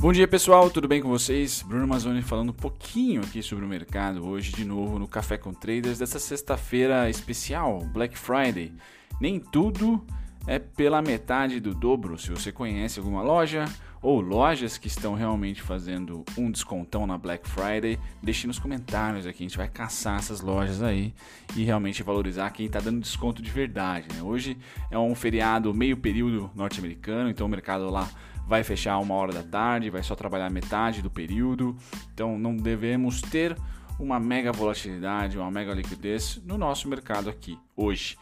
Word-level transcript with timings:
Bom 0.00 0.12
dia 0.12 0.26
pessoal, 0.26 0.70
tudo 0.70 0.88
bem 0.88 1.02
com 1.02 1.10
vocês? 1.10 1.60
Bruno 1.60 1.86
Mazzoni 1.86 2.22
falando 2.22 2.48
um 2.48 2.54
pouquinho 2.54 3.20
aqui 3.20 3.42
sobre 3.42 3.66
o 3.66 3.68
mercado 3.68 4.26
hoje 4.26 4.50
de 4.50 4.64
novo 4.64 4.98
no 4.98 5.06
Café 5.06 5.36
com 5.36 5.52
Traders 5.52 5.98
dessa 5.98 6.18
sexta-feira 6.18 7.10
especial, 7.10 7.80
Black 7.84 8.16
Friday. 8.16 8.72
Nem 9.20 9.38
tudo 9.38 10.02
é 10.46 10.58
pela 10.58 11.02
metade 11.02 11.60
do 11.60 11.74
dobro. 11.74 12.18
Se 12.18 12.30
você 12.30 12.50
conhece 12.50 12.98
alguma 12.98 13.20
loja 13.20 13.66
ou 14.00 14.22
lojas 14.22 14.78
que 14.78 14.86
estão 14.86 15.12
realmente 15.12 15.60
fazendo 15.60 16.24
um 16.38 16.50
descontão 16.50 17.06
na 17.06 17.18
Black 17.18 17.46
Friday, 17.46 17.98
deixe 18.22 18.46
nos 18.46 18.58
comentários 18.58 19.26
aqui. 19.26 19.44
A 19.44 19.48
gente 19.48 19.58
vai 19.58 19.68
caçar 19.68 20.18
essas 20.18 20.40
lojas 20.40 20.82
aí 20.82 21.12
e 21.54 21.62
realmente 21.62 22.02
valorizar 22.02 22.48
quem 22.52 22.64
está 22.64 22.80
dando 22.80 23.00
desconto 23.00 23.42
de 23.42 23.50
verdade. 23.50 24.08
Né? 24.14 24.22
Hoje 24.22 24.56
é 24.90 24.98
um 24.98 25.14
feriado 25.14 25.74
meio 25.74 25.98
período 25.98 26.50
norte-americano, 26.54 27.28
então 27.28 27.46
o 27.46 27.50
mercado 27.50 27.90
lá 27.90 28.08
vai 28.50 28.64
fechar 28.64 28.98
uma 28.98 29.14
hora 29.14 29.32
da 29.32 29.44
tarde, 29.44 29.90
vai 29.90 30.02
só 30.02 30.16
trabalhar 30.16 30.50
metade 30.50 31.00
do 31.00 31.08
período. 31.08 31.76
Então 32.12 32.36
não 32.36 32.56
devemos 32.56 33.22
ter 33.22 33.56
uma 33.96 34.18
mega 34.18 34.50
volatilidade, 34.50 35.38
uma 35.38 35.52
mega 35.52 35.72
liquidez 35.72 36.40
no 36.44 36.58
nosso 36.58 36.88
mercado 36.88 37.30
aqui 37.30 37.56
hoje. 37.76 38.18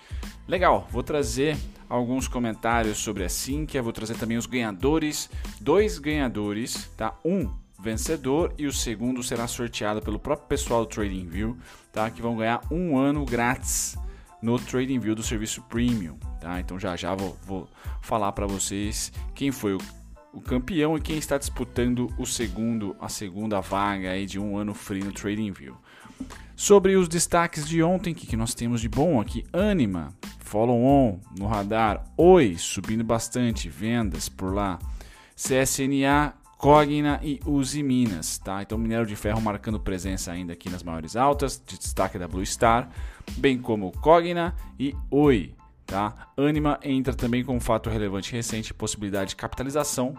Legal, 0.47 0.87
vou 0.91 1.03
trazer 1.03 1.57
alguns 1.89 2.29
comentários 2.29 2.99
sobre 2.99 3.25
a 3.25 3.29
Sinqia, 3.31 3.83
vou 3.83 3.91
trazer 3.91 4.19
também 4.19 4.37
os 4.37 4.45
ganhadores, 4.45 5.31
dois 5.59 5.99
ganhadores, 5.99 6.91
tá? 6.95 7.15
Um 7.25 7.51
vencedor 7.81 8.53
e 8.59 8.67
o 8.67 8.73
segundo 8.73 9.23
será 9.23 9.47
sorteado 9.47 10.03
pelo 10.03 10.19
próprio 10.19 10.47
pessoal 10.47 10.85
do 10.85 10.91
TradingView, 10.91 11.57
tá? 11.91 12.11
Que 12.11 12.21
vão 12.21 12.37
ganhar 12.37 12.61
um 12.71 12.99
ano 12.99 13.25
grátis 13.25 13.97
no 14.43 14.59
TradingView 14.59 15.15
do 15.15 15.23
serviço 15.23 15.63
Premium, 15.63 16.19
tá? 16.39 16.61
Então 16.61 16.79
já 16.79 16.95
já 16.97 17.15
vou, 17.15 17.35
vou 17.47 17.69
falar 18.03 18.33
para 18.33 18.47
vocês 18.47 19.11
quem 19.35 19.51
foi 19.51 19.75
o 19.75 19.79
o 20.39 20.41
campeão 20.41 20.97
e 20.97 21.01
quem 21.01 21.19
está 21.19 21.37
disputando 21.37 22.15
o 22.17 22.25
segundo, 22.25 22.95
a 23.01 23.09
segunda 23.09 23.61
vaga 23.61 24.13
aí 24.13 24.25
de 24.25 24.39
um 24.39 24.57
ano 24.57 24.73
free 24.73 25.03
no 25.03 25.13
TradingView. 25.13 25.77
Sobre 26.55 26.97
os 26.97 27.09
destaques 27.09 27.69
de 27.69 27.83
ontem, 27.83 28.13
o 28.13 28.17
que, 28.17 28.27
que 28.27 28.37
nós 28.37 28.55
temos 28.55 28.81
de 28.81 28.89
bom 28.89 29.21
aqui? 29.21 29.45
Anima, 29.53 30.15
Follow 30.39 30.81
On 30.81 31.21
no 31.37 31.47
radar, 31.47 32.05
Oi, 32.17 32.55
subindo 32.57 33.03
bastante, 33.03 33.69
vendas 33.69 34.29
por 34.29 34.55
lá. 34.55 34.79
CSNA, 35.35 36.35
Cogna 36.57 37.21
e 37.23 37.41
Uzi 37.45 37.83
Minas, 37.83 38.39
tá? 38.39 38.63
Então 38.63 38.79
minério 38.79 39.07
de 39.07 39.17
ferro 39.17 39.41
marcando 39.41 39.81
presença 39.81 40.31
ainda 40.31 40.53
aqui 40.53 40.71
nas 40.71 40.85
maiores 40.85 41.17
altas, 41.17 41.61
de 41.65 41.79
destaque 41.79 42.19
da 42.19 42.29
Blue 42.29 42.47
Star, 42.47 42.89
bem 43.37 43.59
como 43.59 43.91
Cogna 43.91 44.55
e 44.79 44.95
Oi. 45.11 45.58
Tá? 45.89 46.29
Anima 46.37 46.79
entra 46.83 47.15
também 47.15 47.43
com 47.43 47.57
um 47.57 47.61
fato 47.61 47.89
relevante 47.89 48.31
recente, 48.31 48.75
possibilidade 48.75 49.31
de 49.31 49.37
capitalização 49.37 50.15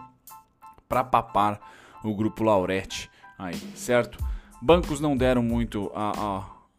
para 0.88 1.04
papar 1.04 1.60
o 2.02 2.12
grupo 2.12 2.42
Laurete 2.42 3.08
aí, 3.38 3.54
certo? 3.76 4.18
Bancos 4.60 4.98
não 4.98 5.16
deram 5.16 5.44
muito 5.44 5.88
a, 5.94 6.10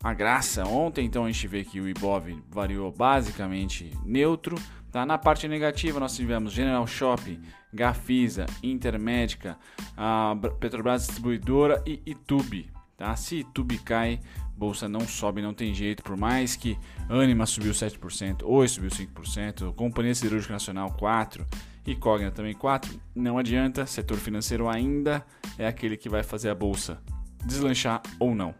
a, 0.03 0.09
a, 0.09 0.13
graça 0.13 0.65
ontem, 0.67 1.05
então 1.05 1.23
a 1.23 1.31
gente 1.31 1.47
vê 1.47 1.63
que 1.63 1.79
o 1.79 1.87
Ibov 1.87 2.43
variou 2.49 2.91
basicamente 2.91 3.91
neutro. 4.05 4.57
Tá? 4.91 5.05
Na 5.05 5.17
parte 5.17 5.47
negativa 5.47 5.97
nós 5.97 6.13
tivemos 6.13 6.51
General 6.51 6.85
Shopping, 6.85 7.41
Gafisa, 7.73 8.45
Intermédica, 8.61 9.57
a 9.95 10.35
Petrobras 10.59 11.03
Distribuidora 11.03 11.81
e 11.87 12.01
Itube. 12.05 12.69
Tá? 12.97 13.15
Se 13.15 13.37
Itube 13.37 13.79
cai, 13.79 14.19
bolsa 14.61 14.87
não 14.87 15.07
sobe, 15.07 15.41
não 15.41 15.55
tem 15.55 15.73
jeito, 15.73 16.03
por 16.03 16.15
mais 16.15 16.55
que 16.55 16.77
Anima 17.09 17.47
subiu 17.47 17.71
7%, 17.71 18.43
Oi 18.43 18.67
subiu 18.67 18.91
5%, 18.91 19.73
Companhia 19.73 20.13
Cirúrgica 20.13 20.53
Nacional 20.53 20.95
4% 21.01 21.47
e 21.83 21.95
Cogna 21.95 22.29
também 22.29 22.53
4%, 22.53 22.99
não 23.15 23.39
adianta, 23.39 23.87
setor 23.87 24.17
financeiro 24.17 24.69
ainda 24.69 25.25
é 25.57 25.65
aquele 25.65 25.97
que 25.97 26.07
vai 26.07 26.21
fazer 26.21 26.51
a 26.51 26.53
bolsa 26.53 27.01
deslanchar 27.43 28.03
ou 28.19 28.35
não. 28.35 28.53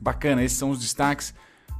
Bacana, 0.00 0.42
esses 0.42 0.58
são 0.58 0.70
os 0.70 0.80
destaques. 0.80 1.32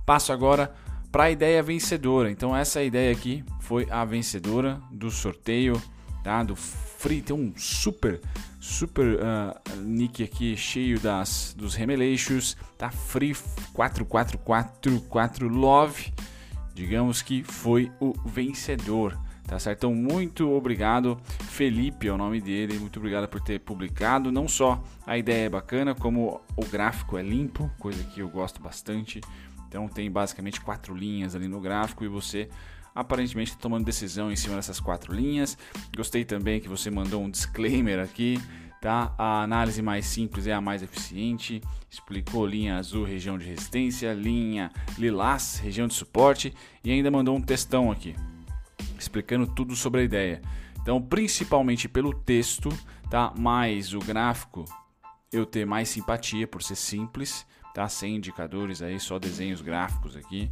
Passo 0.07 0.33
agora 0.33 0.73
para 1.11 1.25
a 1.25 1.31
ideia 1.31 1.61
vencedora. 1.61 2.31
Então 2.31 2.55
essa 2.57 2.85
ideia 2.85 3.11
aqui 3.11 3.45
foi 3.59 3.89
a 3.91 4.05
vencedora 4.05 4.81
do 4.93 5.11
sorteio, 5.11 5.83
tá? 6.23 6.45
Do 6.45 6.55
free, 6.55 7.21
tem 7.21 7.35
um 7.35 7.53
super 7.57 8.21
super 8.69 9.17
uh, 9.17 9.77
nick 9.81 10.23
aqui 10.23 10.57
cheio 10.57 11.01
das 11.01 11.55
dos 11.57 11.75
remeleixos, 11.75 12.57
tá 12.77 12.91
free 12.91 13.35
4444 13.73 15.49
love. 15.49 16.13
Digamos 16.75 17.23
que 17.23 17.43
foi 17.43 17.91
o 17.99 18.13
vencedor. 18.25 19.19
Tá 19.45 19.59
certo? 19.59 19.79
Então, 19.79 19.95
muito 19.95 20.51
obrigado. 20.53 21.19
Felipe 21.49 22.07
é 22.07 22.13
o 22.13 22.19
nome 22.19 22.39
dele. 22.39 22.79
Muito 22.79 22.99
obrigado 22.99 23.27
por 23.27 23.41
ter 23.41 23.59
publicado. 23.61 24.31
Não 24.31 24.47
só 24.47 24.85
a 25.07 25.17
ideia 25.17 25.47
é 25.47 25.49
bacana, 25.49 25.95
como 25.95 26.43
o 26.55 26.67
gráfico 26.67 27.17
é 27.17 27.23
limpo, 27.23 27.71
coisa 27.79 28.05
que 28.05 28.21
eu 28.21 28.29
gosto 28.29 28.61
bastante. 28.61 29.23
Então, 29.67 29.89
tem 29.89 30.11
basicamente 30.11 30.61
quatro 30.61 30.95
linhas 30.95 31.35
ali 31.35 31.49
no 31.49 31.61
gráfico 31.61 32.05
e 32.05 32.09
você 32.09 32.51
aparentemente 32.95 33.51
está 33.51 33.61
tomando 33.61 33.85
decisão 33.85 34.31
em 34.31 34.37
cima 34.37 34.57
dessas 34.57 34.81
quatro 34.81 35.13
linhas. 35.15 35.57
Gostei 35.97 36.25
também 36.25 36.61
que 36.61 36.69
você 36.69 36.91
mandou 36.91 37.23
um 37.23 37.31
disclaimer 37.31 38.01
aqui, 38.01 38.41
tá? 38.81 39.15
A 39.19 39.43
análise 39.43 39.83
mais 39.83 40.07
simples 40.07 40.47
é 40.47 40.53
a 40.53 40.61
mais 40.61 40.83
eficiente. 40.83 41.61
Explicou 41.91 42.47
linha 42.47 42.77
azul, 42.77 43.05
região 43.05 43.39
de 43.39 43.47
resistência, 43.47 44.13
linha 44.13 44.71
lilás, 44.99 45.59
região 45.59 45.87
de 45.87 45.95
suporte 45.95 46.55
e 46.85 46.91
ainda 46.91 47.11
mandou 47.11 47.37
um 47.37 47.41
textão 47.41 47.91
aqui, 47.91 48.15
explicando 48.99 49.47
tudo 49.47 49.75
sobre 49.75 50.01
a 50.01 50.05
ideia. 50.05 50.43
Então, 50.81 51.01
principalmente 51.03 51.89
pelo 51.89 52.15
texto, 52.15 52.71
tá? 53.11 53.33
Mais 53.39 53.93
o 53.95 53.99
gráfico, 53.99 54.65
eu 55.33 55.45
ter 55.45 55.67
mais 55.67 55.89
simpatia 55.89 56.47
por 56.47 56.63
ser 56.63 56.77
simples, 56.77 57.47
tá? 57.75 57.89
Sem 57.89 58.17
indicadores 58.17 58.81
aí, 58.81 58.99
só 58.99 59.19
desenhos 59.19 59.61
gráficos 59.61 60.17
aqui. 60.17 60.49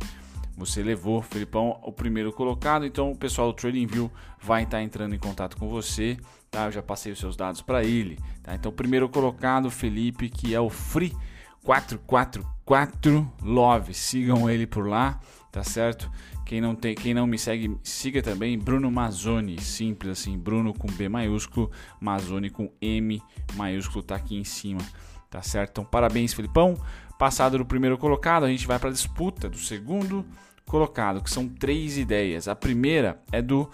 Você 0.56 0.82
levou, 0.82 1.20
Felipão, 1.20 1.78
o 1.82 1.92
primeiro 1.92 2.32
colocado, 2.32 2.86
então 2.86 3.10
o 3.10 3.16
pessoal 3.16 3.52
do 3.52 3.56
TradingView 3.56 4.10
vai 4.40 4.62
estar 4.62 4.82
entrando 4.82 5.14
em 5.14 5.18
contato 5.18 5.56
com 5.56 5.68
você, 5.68 6.16
tá? 6.50 6.64
Eu 6.64 6.72
já 6.72 6.82
passei 6.82 7.12
os 7.12 7.18
seus 7.18 7.36
dados 7.36 7.60
para 7.60 7.84
ele, 7.84 8.18
tá? 8.42 8.54
Então, 8.54 8.72
o 8.72 8.74
primeiro 8.74 9.06
colocado, 9.08 9.70
Felipe, 9.70 10.30
que 10.30 10.54
é 10.54 10.60
o 10.60 10.70
Free 10.70 11.14
444 11.62 13.30
Love. 13.42 13.92
Sigam 13.92 14.48
ele 14.48 14.66
por 14.66 14.88
lá, 14.88 15.20
tá 15.52 15.62
certo? 15.62 16.10
Quem 16.46 16.60
não 16.60 16.74
tem, 16.74 16.94
quem 16.94 17.12
não 17.12 17.26
me 17.26 17.38
segue, 17.38 17.76
siga 17.82 18.22
também 18.22 18.56
Bruno 18.56 18.90
Mazzoni, 18.90 19.60
simples 19.60 20.20
assim, 20.20 20.38
Bruno 20.38 20.72
com 20.72 20.86
B 20.86 21.08
maiúsculo, 21.08 21.70
Mazzoni 22.00 22.48
com 22.50 22.72
M 22.80 23.20
maiúsculo, 23.56 24.02
tá 24.02 24.14
aqui 24.14 24.36
em 24.36 24.44
cima, 24.44 24.80
tá 25.28 25.42
certo? 25.42 25.72
Então, 25.72 25.84
parabéns, 25.84 26.32
Felipão. 26.32 26.78
Passado 27.18 27.56
do 27.56 27.64
primeiro 27.64 27.96
colocado, 27.96 28.44
a 28.44 28.48
gente 28.48 28.66
vai 28.66 28.78
para 28.78 28.90
a 28.90 28.92
disputa 28.92 29.48
do 29.48 29.58
segundo 29.58 30.24
colocado, 30.66 31.22
que 31.22 31.30
são 31.30 31.48
três 31.48 31.96
ideias. 31.96 32.48
A 32.48 32.54
primeira 32.54 33.20
é 33.32 33.40
do 33.40 33.70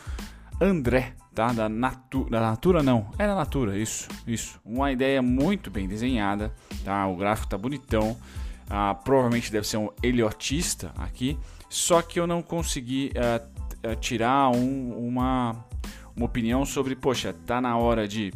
André, 0.61 1.15
tá? 1.35 1.53
Da, 1.53 1.69
Natu 1.69 2.29
da 2.31 2.41
Natura 2.41 2.83
não, 2.83 3.11
é 3.19 3.27
da 3.27 3.35
Natura, 3.35 3.77
isso, 3.77 4.09
isso. 4.27 4.61
Uma 4.65 4.93
ideia 4.93 5.21
muito 5.21 5.71
bem 5.71 5.89
desenhada, 5.89 6.55
tá? 6.85 7.07
O 7.09 7.17
gráfico 7.17 7.49
tá 7.49 7.59
bonitão. 7.59 8.17
Ah, 8.71 8.95
provavelmente 8.95 9.51
deve 9.51 9.67
ser 9.67 9.77
um 9.77 9.91
heliotista 10.03 10.93
aqui, 10.97 11.39
só 11.69 12.01
que 12.01 12.19
eu 12.19 12.27
não 12.27 12.41
consegui 12.41 13.13
uh, 13.17 13.97
tirar 13.97 14.49
um, 14.51 15.09
uma, 15.09 15.65
uma 16.17 16.25
opinião 16.25 16.65
sobre, 16.65 16.97
poxa, 16.97 17.35
tá 17.47 17.61
na 17.61 17.77
hora 17.77 18.09
de 18.09 18.33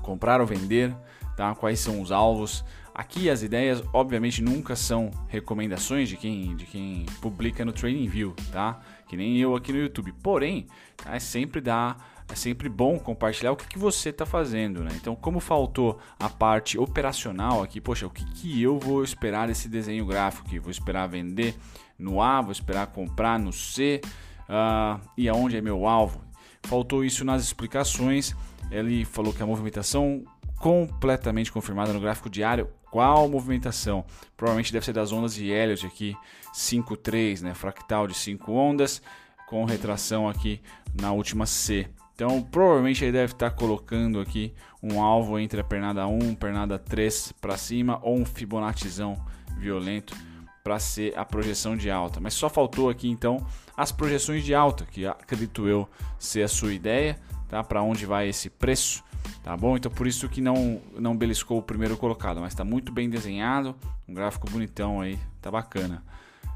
comprar 0.00 0.40
ou 0.40 0.46
vender, 0.46 0.94
tá? 1.36 1.54
Quais 1.54 1.80
são 1.80 2.00
os 2.00 2.10
alvos? 2.10 2.64
Aqui 2.94 3.30
as 3.30 3.42
ideias, 3.42 3.82
obviamente, 3.92 4.42
nunca 4.42 4.76
são 4.76 5.10
recomendações 5.28 6.10
de 6.10 6.16
quem, 6.16 6.54
de 6.54 6.66
quem 6.66 7.06
publica 7.22 7.64
no 7.64 7.72
TradingView, 7.72 8.34
tá? 8.50 8.80
Que 9.08 9.16
nem 9.16 9.38
eu 9.38 9.56
aqui 9.56 9.72
no 9.72 9.78
YouTube. 9.78 10.12
Porém, 10.22 10.66
tá? 10.96 11.16
é 11.16 11.18
sempre 11.18 11.62
dá, 11.62 11.96
é 12.30 12.34
sempre 12.34 12.68
bom 12.68 12.98
compartilhar 12.98 13.52
o 13.52 13.56
que, 13.56 13.66
que 13.66 13.78
você 13.78 14.10
está 14.10 14.26
fazendo, 14.26 14.84
né? 14.84 14.90
Então, 14.94 15.16
como 15.16 15.40
faltou 15.40 15.98
a 16.20 16.28
parte 16.28 16.78
operacional 16.78 17.62
aqui, 17.62 17.80
poxa, 17.80 18.06
o 18.06 18.10
que, 18.10 18.26
que 18.26 18.62
eu 18.62 18.78
vou 18.78 19.02
esperar 19.02 19.48
desse 19.48 19.70
desenho 19.70 20.04
gráfico 20.04 20.46
aqui? 20.46 20.58
Vou 20.58 20.70
esperar 20.70 21.06
vender 21.06 21.54
no 21.98 22.20
A, 22.20 22.42
vou 22.42 22.52
esperar 22.52 22.88
comprar 22.88 23.38
no 23.38 23.54
C 23.54 24.02
uh, 24.42 25.00
e 25.16 25.30
aonde 25.30 25.56
é 25.56 25.62
meu 25.62 25.86
alvo? 25.86 26.20
Faltou 26.64 27.02
isso 27.02 27.24
nas 27.24 27.42
explicações. 27.42 28.36
Ele 28.70 29.04
falou 29.06 29.32
que 29.32 29.42
a 29.42 29.46
movimentação 29.46 30.24
completamente 30.62 31.50
confirmada 31.50 31.92
no 31.92 31.98
gráfico 31.98 32.30
diário. 32.30 32.68
Qual 32.88 33.28
movimentação? 33.28 34.04
Provavelmente 34.36 34.72
deve 34.72 34.84
ser 34.84 34.92
das 34.92 35.10
ondas 35.10 35.34
de 35.34 35.50
Elliott 35.50 35.84
aqui, 35.84 36.16
5,3, 36.54 37.40
né? 37.40 37.52
fractal 37.52 38.06
de 38.06 38.14
5 38.14 38.52
ondas, 38.52 39.02
com 39.48 39.64
retração 39.64 40.28
aqui 40.28 40.62
na 40.94 41.10
última 41.10 41.46
C. 41.46 41.88
Então, 42.14 42.40
provavelmente 42.40 43.04
ele 43.04 43.10
deve 43.10 43.32
estar 43.32 43.50
colocando 43.50 44.20
aqui 44.20 44.54
um 44.80 45.02
alvo 45.02 45.36
entre 45.36 45.60
a 45.60 45.64
pernada 45.64 46.06
1 46.06 46.36
pernada 46.36 46.78
3 46.78 47.32
para 47.40 47.56
cima 47.56 47.98
ou 48.00 48.16
um 48.16 48.24
Fibonacizão 48.24 49.16
violento 49.58 50.14
para 50.62 50.78
ser 50.78 51.18
a 51.18 51.24
projeção 51.24 51.76
de 51.76 51.90
alta. 51.90 52.20
Mas 52.20 52.34
só 52.34 52.48
faltou 52.48 52.88
aqui 52.88 53.08
então 53.08 53.44
as 53.76 53.90
projeções 53.90 54.44
de 54.44 54.54
alta, 54.54 54.86
que 54.86 55.04
acredito 55.06 55.66
eu 55.66 55.88
ser 56.20 56.44
a 56.44 56.48
sua 56.48 56.72
ideia, 56.72 57.18
tá? 57.48 57.64
Para 57.64 57.82
onde 57.82 58.06
vai 58.06 58.28
esse 58.28 58.48
preço? 58.48 59.02
Tá 59.42 59.56
bom? 59.56 59.76
Então 59.76 59.90
por 59.90 60.06
isso 60.06 60.28
que 60.28 60.40
não, 60.40 60.80
não 60.96 61.16
beliscou 61.16 61.58
o 61.58 61.62
primeiro 61.62 61.96
colocado, 61.96 62.40
mas 62.40 62.52
está 62.52 62.64
muito 62.64 62.92
bem 62.92 63.10
desenhado, 63.10 63.74
um 64.08 64.14
gráfico 64.14 64.48
bonitão 64.48 65.00
aí, 65.00 65.18
tá 65.40 65.50
bacana. 65.50 66.02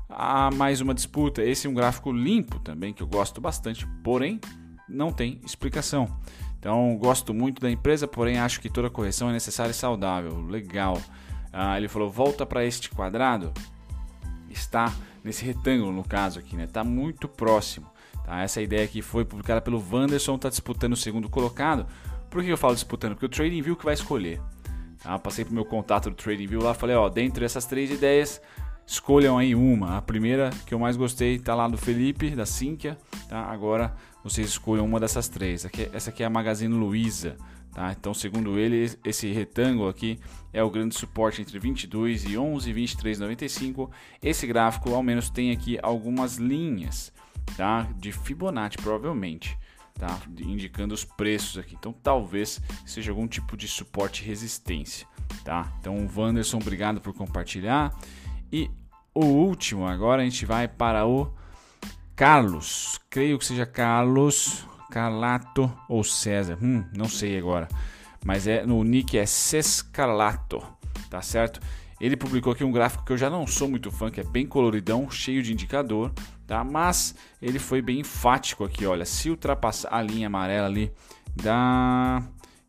Há 0.08 0.50
mais 0.52 0.80
uma 0.80 0.94
disputa, 0.94 1.42
esse 1.42 1.66
é 1.66 1.70
um 1.70 1.74
gráfico 1.74 2.12
limpo 2.12 2.60
também, 2.60 2.92
que 2.92 3.02
eu 3.02 3.06
gosto 3.08 3.40
bastante, 3.40 3.84
porém 4.04 4.40
não 4.88 5.10
tem 5.10 5.40
explicação. 5.44 6.08
Então 6.58 6.96
gosto 6.96 7.34
muito 7.34 7.60
da 7.60 7.70
empresa, 7.70 8.06
porém 8.06 8.38
acho 8.38 8.60
que 8.60 8.70
toda 8.70 8.88
correção 8.88 9.30
é 9.30 9.32
necessária 9.32 9.72
e 9.72 9.74
saudável. 9.74 10.40
Legal. 10.46 11.00
Ah, 11.52 11.76
ele 11.76 11.88
falou: 11.88 12.10
volta 12.10 12.46
para 12.46 12.64
este 12.64 12.90
quadrado. 12.90 13.52
Está 14.48 14.92
nesse 15.22 15.44
retângulo, 15.44 15.92
no 15.92 16.04
caso 16.04 16.38
aqui, 16.38 16.56
né? 16.56 16.64
Está 16.64 16.82
muito 16.82 17.28
próximo. 17.28 17.86
Tá? 18.24 18.40
Essa 18.42 18.62
ideia 18.62 18.84
aqui 18.84 19.02
foi 19.02 19.24
publicada 19.24 19.60
pelo 19.60 19.84
Wanderson, 19.92 20.36
está 20.36 20.48
disputando 20.48 20.92
o 20.92 20.96
segundo 20.96 21.28
colocado. 21.28 21.86
Por 22.36 22.44
que 22.44 22.50
eu 22.50 22.58
falo 22.58 22.74
disputando? 22.74 23.12
Porque 23.12 23.24
o 23.24 23.28
TradingView 23.30 23.74
que 23.74 23.84
vai 23.86 23.94
escolher. 23.94 24.42
Tá? 25.02 25.18
Passei 25.18 25.42
para 25.42 25.52
o 25.52 25.54
meu 25.54 25.64
contato 25.64 26.10
do 26.10 26.16
TradingView 26.16 26.62
lá, 26.62 26.74
falei, 26.74 26.94
ó, 26.94 27.08
dentro 27.08 27.40
dessas 27.40 27.64
três 27.64 27.90
ideias, 27.90 28.42
escolham 28.86 29.38
aí 29.38 29.54
uma. 29.54 29.96
A 29.96 30.02
primeira 30.02 30.50
que 30.66 30.74
eu 30.74 30.78
mais 30.78 30.98
gostei 30.98 31.36
está 31.36 31.54
lá 31.54 31.66
do 31.66 31.78
Felipe, 31.78 32.36
da 32.36 32.44
Cinquia. 32.44 32.98
Tá? 33.26 33.40
Agora 33.40 33.96
vocês 34.22 34.48
escolham 34.48 34.84
uma 34.84 35.00
dessas 35.00 35.28
três. 35.28 35.64
Aqui, 35.64 35.88
essa 35.94 36.10
aqui 36.10 36.22
é 36.22 36.26
a 36.26 36.28
Magazine 36.30 36.74
Luiza. 36.74 37.38
Tá? 37.72 37.90
Então, 37.98 38.12
segundo 38.12 38.58
ele, 38.58 38.94
esse 39.02 39.32
retângulo 39.32 39.88
aqui 39.88 40.20
é 40.52 40.62
o 40.62 40.68
grande 40.68 40.94
suporte 40.94 41.40
entre 41.40 41.58
22 41.58 42.26
e 42.26 42.36
11, 42.36 42.70
23,95. 42.70 43.88
Esse 44.22 44.46
gráfico, 44.46 44.92
ao 44.92 45.02
menos, 45.02 45.30
tem 45.30 45.52
aqui 45.52 45.78
algumas 45.82 46.36
linhas 46.36 47.10
tá? 47.56 47.88
de 47.96 48.12
Fibonacci, 48.12 48.76
provavelmente 48.76 49.56
tá? 49.98 50.20
indicando 50.38 50.94
os 50.94 51.04
preços 51.04 51.58
aqui. 51.58 51.74
Então 51.78 51.92
talvez 51.92 52.60
seja 52.84 53.10
algum 53.10 53.26
tipo 53.26 53.56
de 53.56 53.66
suporte 53.68 54.22
e 54.22 54.26
resistência. 54.26 55.06
Tá? 55.44 55.72
Então, 55.80 56.08
Wanderson, 56.14 56.58
obrigado 56.58 57.00
por 57.00 57.12
compartilhar. 57.12 57.94
E 58.52 58.70
o 59.14 59.24
último, 59.24 59.86
agora 59.86 60.22
a 60.22 60.24
gente 60.24 60.44
vai 60.44 60.68
para 60.68 61.06
o 61.06 61.32
Carlos. 62.14 63.00
Creio 63.10 63.38
que 63.38 63.44
seja 63.44 63.66
Carlos, 63.66 64.66
Carlato 64.90 65.72
ou 65.88 66.04
César. 66.04 66.58
Hum, 66.60 66.84
não 66.96 67.08
sei 67.08 67.38
agora. 67.38 67.68
Mas 68.24 68.46
é 68.46 68.64
no 68.66 68.82
nick 68.82 69.16
é 69.16 69.26
Cescarlato, 69.26 70.62
tá 71.08 71.22
certo? 71.22 71.60
Ele 72.00 72.16
publicou 72.16 72.52
aqui 72.52 72.62
um 72.62 72.70
gráfico 72.70 73.04
que 73.04 73.12
eu 73.12 73.16
já 73.16 73.28
não 73.30 73.46
sou 73.46 73.68
muito 73.68 73.90
fã, 73.90 74.10
que 74.10 74.20
é 74.20 74.24
bem 74.24 74.46
coloridão, 74.46 75.10
cheio 75.10 75.42
de 75.42 75.50
indicador, 75.52 76.12
tá? 76.46 76.62
Mas 76.62 77.14
ele 77.40 77.58
foi 77.58 77.80
bem 77.80 78.00
enfático 78.00 78.62
aqui, 78.64 78.84
olha, 78.84 79.06
se 79.06 79.30
ultrapassar 79.30 79.94
a 79.94 80.02
linha 80.02 80.26
amarela 80.26 80.66
ali 80.66 80.92
da 81.34 82.22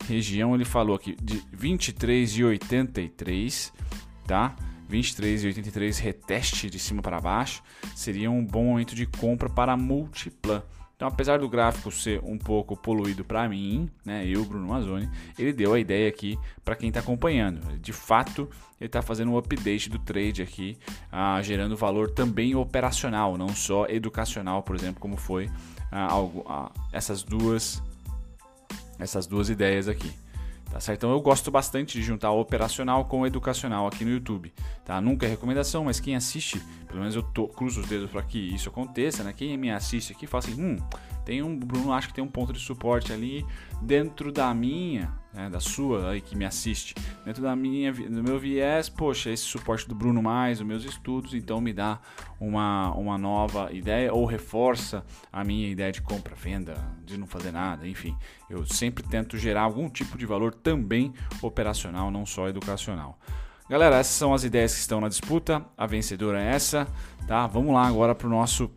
região, 0.06 0.56
ele 0.56 0.66
falou 0.66 0.96
aqui 0.96 1.18
de 1.22 1.42
23,83, 1.56 3.74
tá? 4.26 4.56
23,83 4.90 6.00
reteste 6.00 6.70
de 6.70 6.80
cima 6.80 7.02
para 7.02 7.20
baixo, 7.20 7.62
seria 7.94 8.32
um 8.32 8.46
bom 8.46 8.64
momento 8.66 8.96
de 8.96 9.06
compra 9.06 9.50
para 9.50 9.76
Multiplan. 9.76 10.64
Então, 10.98 11.08
apesar 11.08 11.38
do 11.38 11.48
gráfico 11.48 11.92
ser 11.92 12.20
um 12.24 12.40
pouco 12.40 12.76
poluído 12.76 13.24
para 13.24 13.48
mim, 13.48 13.88
né, 14.04 14.26
eu, 14.26 14.44
Bruno 14.44 14.68
Mazzoni, 14.68 15.08
ele 15.38 15.54
deu 15.54 15.76
a 15.76 15.80
ideia 15.80 16.10
aqui 16.10 16.40
para 16.66 16.76
quem 16.76 16.90
está 16.90 17.02
acompanhando. 17.02 17.62
De 17.78 17.94
fato, 17.94 18.50
ele 18.82 18.88
está 18.88 19.04
fazendo 19.04 19.32
um 19.32 19.38
update 19.38 19.92
do 19.92 20.00
trade 20.00 20.42
aqui, 20.42 20.76
ah, 21.12 21.40
gerando 21.44 21.78
valor 21.78 22.10
também 22.10 22.56
operacional, 22.56 23.38
não 23.38 23.50
só 23.50 23.86
educacional, 23.86 24.64
por 24.64 24.76
exemplo, 24.76 25.00
como 25.00 25.18
foi 25.18 25.52
ah, 25.92 26.12
algo, 26.12 26.44
ah, 26.50 26.72
essas 26.92 27.22
duas 27.22 27.80
essas 28.98 29.28
duas 29.28 29.50
ideias 29.50 29.88
aqui. 29.88 30.12
Tá 30.70 30.82
certo? 30.82 31.00
Então 31.00 31.12
eu 31.12 31.22
gosto 31.22 31.50
bastante 31.50 31.98
de 31.98 32.04
juntar 32.04 32.32
o 32.32 32.42
operacional 32.42 33.06
com 33.06 33.22
o 33.22 33.28
educacional 33.28 33.88
aqui 33.88 34.04
no 34.04 34.12
YouTube. 34.12 34.54
Tá? 34.84 35.00
Nunca 35.00 35.26
é 35.26 35.30
recomendação, 35.30 35.86
mas 35.86 36.00
quem 36.00 36.16
assiste, 36.16 36.62
pelo 36.88 37.00
menos 37.00 37.16
eu 37.16 37.24
tô, 37.24 37.48
cruzo 37.48 37.82
os 37.82 37.88
dedos 37.88 38.10
para 38.10 38.22
que 38.22 38.38
isso 38.38 38.70
aconteça, 38.70 39.24
né? 39.24 39.34
Quem 39.36 39.58
me 39.58 39.72
assiste 39.72 40.12
aqui 40.12 40.28
fala 40.28 40.44
assim, 40.44 40.62
hum, 40.62 40.78
tem 41.26 41.42
um, 41.42 41.58
Bruno 41.58 41.94
acho 41.94 42.10
que 42.10 42.14
tem 42.14 42.24
um 42.24 42.28
ponto 42.28 42.52
de 42.52 42.60
suporte 42.60 43.14
ali 43.14 43.46
dentro 43.82 44.32
da 44.32 44.54
minha, 44.54 45.12
né, 45.34 45.50
da 45.50 45.60
sua 45.60 46.12
aí 46.12 46.22
que 46.22 46.36
me 46.36 46.46
assiste, 46.46 46.96
dentro 47.26 47.42
da 47.42 47.56
minha, 47.56 47.92
do 47.92 48.24
meu 48.24 48.40
viés, 48.40 48.90
poxa, 48.90 49.30
esse 49.30 49.44
suporte 49.44 49.88
do 49.88 49.96
Bruno 49.96 50.22
mais, 50.22 50.60
os 50.60 50.66
meus 50.66 50.84
estudos, 50.84 51.34
então 51.34 51.62
me 51.62 51.74
dá 51.74 52.00
uma, 52.40 52.92
uma 52.94 53.18
nova 53.18 53.72
ideia 53.72 54.14
ou 54.14 54.26
reforça 54.26 55.06
a 55.32 55.44
minha 55.44 55.68
ideia 55.68 55.92
de 55.92 56.02
compra, 56.02 56.36
venda, 56.36 56.76
de 57.06 57.18
não 57.18 57.28
fazer 57.28 57.52
nada, 57.52 57.88
enfim, 57.88 58.16
eu 58.50 58.66
sempre 58.66 59.04
tento 59.04 59.38
gerar 59.38 59.62
algum 59.62 59.90
tipo 59.90 60.18
de 60.18 60.26
valor 60.26 60.54
também 60.54 61.14
operacional, 61.42 62.10
não 62.10 62.26
só 62.26 62.48
educacional. 62.48 63.20
Galera, 63.70 63.98
essas 63.98 64.14
são 64.14 64.34
as 64.34 64.46
ideias 64.46 64.74
que 64.74 64.80
estão 64.80 65.02
na 65.02 65.10
disputa. 65.10 65.62
A 65.78 65.86
vencedora 65.86 66.42
é 66.42 66.52
essa, 66.52 66.88
tá? 67.28 67.46
Vamos 67.48 67.74
lá 67.74 67.86
agora 67.86 68.16
para 68.16 68.26
o 68.26 68.30
nosso 68.30 68.70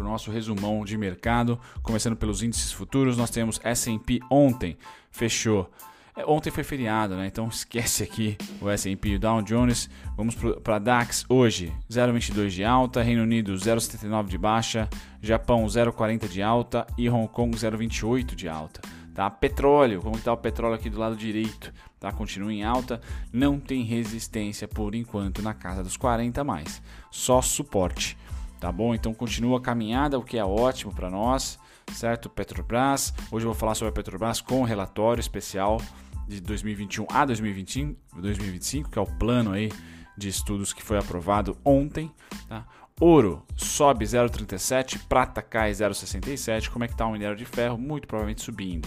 para 0.00 0.06
o 0.06 0.10
nosso 0.10 0.30
resumão 0.30 0.82
de 0.82 0.96
mercado, 0.96 1.60
começando 1.82 2.16
pelos 2.16 2.42
índices 2.42 2.72
futuros, 2.72 3.18
nós 3.18 3.28
temos 3.28 3.60
S&P 3.62 4.20
ontem, 4.30 4.78
fechou. 5.10 5.70
É, 6.16 6.24
ontem 6.24 6.50
foi 6.50 6.64
feriado, 6.64 7.14
né? 7.14 7.26
Então 7.26 7.46
esquece 7.52 8.02
aqui 8.02 8.38
o 8.62 8.70
S&P 8.70 9.10
e 9.10 9.16
o 9.16 9.18
Dow 9.18 9.42
Jones. 9.42 9.90
Vamos 10.16 10.34
para 10.64 10.78
DAX 10.78 11.26
hoje, 11.28 11.70
0,22 11.90 12.48
de 12.48 12.64
alta, 12.64 13.02
Reino 13.02 13.22
Unido 13.22 13.52
0,79 13.52 14.28
de 14.28 14.38
baixa, 14.38 14.88
Japão 15.20 15.66
0,40 15.66 16.28
de 16.28 16.42
alta 16.42 16.86
e 16.96 17.10
Hong 17.10 17.28
Kong 17.28 17.54
0,28 17.54 18.34
de 18.34 18.48
alta. 18.48 18.80
Tá? 19.14 19.28
Petróleo, 19.28 20.00
como 20.00 20.16
está 20.16 20.32
o 20.32 20.36
petróleo 20.36 20.76
aqui 20.76 20.88
do 20.88 20.98
lado 20.98 21.14
direito? 21.14 21.74
Tá? 21.98 22.10
Continua 22.10 22.54
em 22.54 22.64
alta, 22.64 23.02
não 23.30 23.60
tem 23.60 23.82
resistência 23.82 24.66
por 24.66 24.94
enquanto 24.94 25.42
na 25.42 25.52
casa 25.52 25.82
dos 25.82 25.98
40 25.98 26.42
mais, 26.42 26.80
só 27.10 27.42
suporte 27.42 28.16
tá 28.60 28.70
bom? 28.70 28.94
Então 28.94 29.14
continua 29.14 29.58
a 29.58 29.60
caminhada, 29.60 30.18
o 30.18 30.22
que 30.22 30.36
é 30.36 30.44
ótimo 30.44 30.94
para 30.94 31.10
nós, 31.10 31.58
certo? 31.94 32.28
Petrobras. 32.28 33.12
Hoje 33.32 33.46
eu 33.46 33.52
vou 33.52 33.58
falar 33.58 33.74
sobre 33.74 33.88
a 33.88 33.92
Petrobras 33.92 34.40
com 34.40 34.60
o 34.60 34.64
relatório 34.64 35.20
especial 35.20 35.80
de 36.28 36.40
2021 36.40 37.06
a 37.10 37.24
2025, 37.24 37.98
2025, 38.20 38.90
que 38.90 38.98
é 38.98 39.02
o 39.02 39.06
plano 39.06 39.52
aí 39.52 39.72
de 40.16 40.28
estudos 40.28 40.72
que 40.72 40.82
foi 40.82 40.98
aprovado 40.98 41.56
ontem, 41.64 42.12
tá? 42.46 42.66
Ouro 43.00 43.42
sobe 43.56 44.04
0,37, 44.04 45.00
prata 45.08 45.40
cai 45.40 45.72
0,67. 45.72 46.68
Como 46.68 46.84
é 46.84 46.86
que 46.86 46.92
está 46.92 47.06
o 47.06 47.12
minério 47.12 47.34
de 47.34 47.46
ferro? 47.46 47.78
Muito 47.78 48.06
provavelmente 48.06 48.42
subindo. 48.42 48.86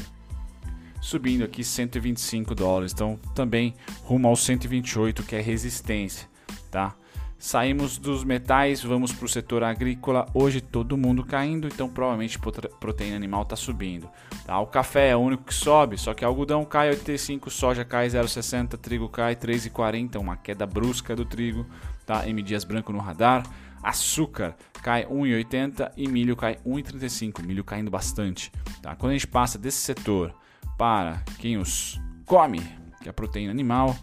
Subindo 1.01 1.43
aqui 1.43 1.63
125 1.63 2.53
dólares, 2.53 2.93
então 2.93 3.19
também 3.33 3.73
rumo 4.03 4.27
aos 4.27 4.41
128, 4.43 5.23
que 5.23 5.35
é 5.35 5.41
resistência, 5.41 6.29
tá? 6.69 6.95
Saímos 7.37 7.97
dos 7.97 8.23
metais, 8.23 8.81
vamos 8.81 9.11
para 9.11 9.25
o 9.25 9.29
setor 9.29 9.63
agrícola. 9.63 10.25
Hoje 10.33 10.61
todo 10.61 10.97
mundo 10.97 11.25
caindo, 11.25 11.67
então 11.67 11.89
provavelmente 11.89 12.39
proteína 12.79 13.17
animal 13.17 13.43
está 13.43 13.55
subindo. 13.55 14.09
Tá? 14.45 14.59
O 14.59 14.67
café 14.67 15.09
é 15.09 15.15
o 15.15 15.19
único 15.19 15.43
que 15.43 15.53
sobe, 15.53 15.97
só 15.97 16.13
que 16.13 16.23
algodão 16.23 16.63
cai 16.63 16.89
85, 16.89 17.49
soja 17.49 17.83
cai 17.83 18.07
0,60, 18.07 18.77
trigo 18.77 19.09
cai 19.09 19.35
3,40, 19.35 20.19
uma 20.19 20.37
queda 20.37 20.65
brusca 20.65 21.15
do 21.15 21.25
trigo. 21.25 21.65
Tá? 22.05 22.27
M 22.27 22.41
Dias 22.41 22.63
branco 22.63 22.93
no 22.93 22.99
radar. 22.99 23.43
Açúcar 23.83 24.55
cai 24.81 25.05
1,80 25.05 25.91
e 25.97 26.07
milho 26.07 26.37
cai 26.37 26.55
1,35. 26.65 27.43
Milho 27.43 27.63
caindo 27.63 27.91
bastante. 27.91 28.51
Tá? 28.81 28.95
Quando 28.95 29.11
a 29.11 29.13
gente 29.13 29.27
passa 29.27 29.57
desse 29.57 29.79
setor 29.79 30.33
para 30.77 31.21
quem 31.39 31.57
os 31.57 31.99
come, 32.25 32.61
que 33.01 33.07
é 33.07 33.09
a 33.09 33.13
proteína 33.13 33.51
animal, 33.51 33.95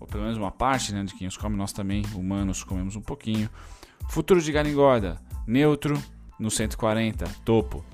ou 0.00 0.06
pelo 0.06 0.22
menos 0.22 0.38
uma 0.38 0.50
parte 0.50 0.92
né, 0.92 1.04
de 1.04 1.14
quem 1.14 1.26
os 1.26 1.36
come, 1.36 1.56
nós 1.56 1.72
também, 1.72 2.02
humanos, 2.14 2.62
comemos 2.62 2.96
um 2.96 3.00
pouquinho. 3.00 3.48
Futuro 4.08 4.40
de 4.40 4.52
gado 4.52 4.68
engorda, 4.68 5.20
neutro 5.46 6.00
no 6.38 6.50
140, 6.50 7.26
topo. 7.44 7.84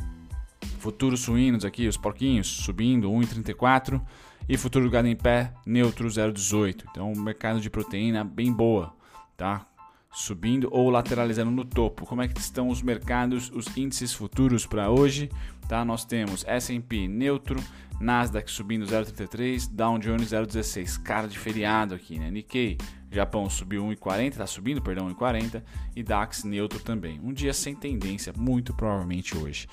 Futuros 0.78 1.20
suínos 1.20 1.64
aqui, 1.64 1.88
os 1.88 1.96
porquinhos, 1.96 2.46
subindo 2.46 3.10
1,34. 3.10 4.00
E 4.46 4.58
futuro 4.58 4.84
do 4.84 4.90
gado 4.90 5.08
em 5.08 5.16
pé, 5.16 5.54
neutro 5.64 6.06
0,18. 6.06 6.84
Então, 6.90 7.10
um 7.10 7.18
mercado 7.18 7.60
de 7.60 7.70
proteína 7.70 8.22
bem 8.22 8.52
boa, 8.52 8.94
tá? 9.36 9.66
Subindo 10.12 10.68
ou 10.70 10.90
lateralizando 10.90 11.50
no 11.50 11.64
topo. 11.64 12.04
Como 12.04 12.20
é 12.20 12.28
que 12.28 12.38
estão 12.38 12.68
os 12.68 12.82
mercados, 12.82 13.50
os 13.54 13.74
índices 13.76 14.12
futuros 14.12 14.66
para 14.66 14.90
hoje? 14.90 15.30
Tá? 15.68 15.84
Nós 15.84 16.04
temos 16.04 16.44
S&P 16.46 17.08
neutro, 17.08 17.62
Nasdaq 18.00 18.50
subindo 18.50 18.84
0,33, 18.84 19.68
Dow 19.70 19.98
Jones 19.98 20.30
0,16. 20.30 21.02
Cara 21.02 21.28
de 21.28 21.38
feriado 21.38 21.94
aqui, 21.94 22.18
né? 22.18 22.30
Nikkei, 22.30 22.76
Japão 23.10 23.48
subiu 23.48 23.84
1,40, 23.84 24.36
tá 24.36 24.46
subindo, 24.46 24.82
perdão, 24.82 25.08
1,40 25.14 25.62
e 25.94 26.02
DAX 26.02 26.44
neutro 26.44 26.80
também. 26.80 27.20
Um 27.22 27.32
dia 27.32 27.54
sem 27.54 27.74
tendência, 27.74 28.32
muito 28.36 28.74
provavelmente 28.74 29.36
hoje. 29.36 29.68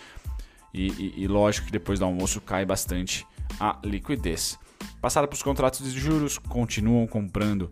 E, 0.73 0.87
e, 0.87 1.23
e 1.23 1.27
lógico 1.27 1.65
que 1.65 1.71
depois 1.71 1.99
do 1.99 2.05
almoço 2.05 2.39
cai 2.39 2.65
bastante 2.65 3.25
a 3.59 3.79
liquidez. 3.83 4.57
Passada 5.01 5.27
para 5.27 5.35
os 5.35 5.43
contratos 5.43 5.91
de 5.91 5.99
juros, 5.99 6.37
continuam 6.37 7.05
comprando 7.07 7.71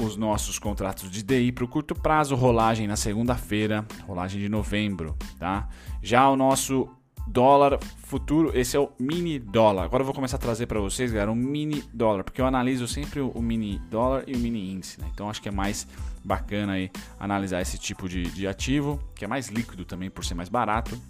os 0.00 0.16
nossos 0.16 0.58
contratos 0.58 1.10
de 1.10 1.22
DI 1.22 1.50
para 1.50 1.64
o 1.64 1.68
curto 1.68 1.94
prazo, 1.94 2.36
rolagem 2.36 2.86
na 2.86 2.96
segunda-feira, 2.96 3.84
rolagem 4.06 4.40
de 4.40 4.48
novembro, 4.48 5.16
tá? 5.38 5.68
Já 6.00 6.28
o 6.28 6.36
nosso 6.36 6.88
dólar 7.28 7.78
futuro, 8.04 8.50
esse 8.54 8.76
é 8.76 8.80
o 8.80 8.90
mini 8.98 9.38
dólar. 9.38 9.84
Agora 9.84 10.00
eu 10.00 10.04
vou 10.06 10.14
começar 10.14 10.36
a 10.36 10.40
trazer 10.40 10.66
para 10.66 10.80
vocês, 10.80 11.12
galera, 11.12 11.30
um 11.30 11.34
mini 11.34 11.84
dólar, 11.92 12.24
porque 12.24 12.40
eu 12.40 12.46
analiso 12.46 12.88
sempre 12.88 13.20
o 13.20 13.40
mini 13.40 13.78
dólar 13.90 14.24
e 14.26 14.34
o 14.34 14.38
mini 14.38 14.72
índice, 14.72 15.00
né? 15.00 15.08
Então 15.12 15.28
acho 15.28 15.40
que 15.42 15.48
é 15.48 15.52
mais 15.52 15.86
bacana 16.24 16.72
aí 16.72 16.90
analisar 17.20 17.60
esse 17.60 17.78
tipo 17.78 18.08
de, 18.08 18.22
de 18.24 18.46
ativo, 18.46 18.98
que 19.14 19.24
é 19.24 19.28
mais 19.28 19.48
líquido 19.48 19.84
também 19.84 20.10
por 20.10 20.24
ser 20.24 20.34
mais 20.34 20.48
barato. 20.48 21.00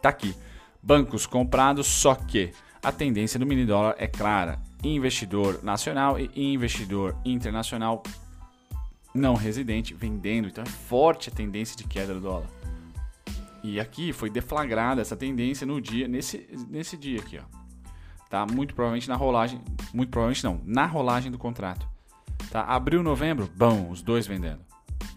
Tá 0.00 0.08
aqui, 0.08 0.34
bancos 0.82 1.26
comprados, 1.26 1.86
só 1.86 2.14
que 2.14 2.52
a 2.82 2.92
tendência 2.92 3.38
do 3.38 3.46
mini 3.46 3.66
dólar 3.66 3.96
é 3.98 4.06
clara. 4.06 4.60
Investidor 4.82 5.64
nacional 5.64 6.18
e 6.18 6.30
investidor 6.34 7.16
internacional 7.24 8.02
não 9.14 9.34
residente 9.34 9.94
vendendo, 9.94 10.48
então 10.48 10.62
é 10.62 10.66
forte 10.66 11.28
a 11.28 11.32
tendência 11.32 11.76
de 11.76 11.84
queda 11.84 12.14
do 12.14 12.20
dólar. 12.20 12.48
E 13.64 13.80
aqui 13.80 14.12
foi 14.12 14.28
deflagrada 14.28 15.00
essa 15.00 15.16
tendência 15.16 15.66
no 15.66 15.80
dia, 15.80 16.06
nesse, 16.06 16.46
nesse 16.68 16.98
dia 16.98 17.18
aqui, 17.18 17.38
ó. 17.38 17.44
Tá? 18.28 18.44
Muito 18.44 18.74
provavelmente 18.74 19.08
na 19.08 19.16
rolagem, 19.16 19.58
muito 19.94 20.10
provavelmente 20.10 20.44
não, 20.44 20.60
na 20.66 20.84
rolagem 20.84 21.32
do 21.32 21.38
contrato. 21.38 21.88
Tá? 22.50 22.60
Abril, 22.64 23.02
novembro, 23.02 23.48
bom, 23.56 23.88
os 23.88 24.02
dois 24.02 24.26
vendendo. 24.26 24.60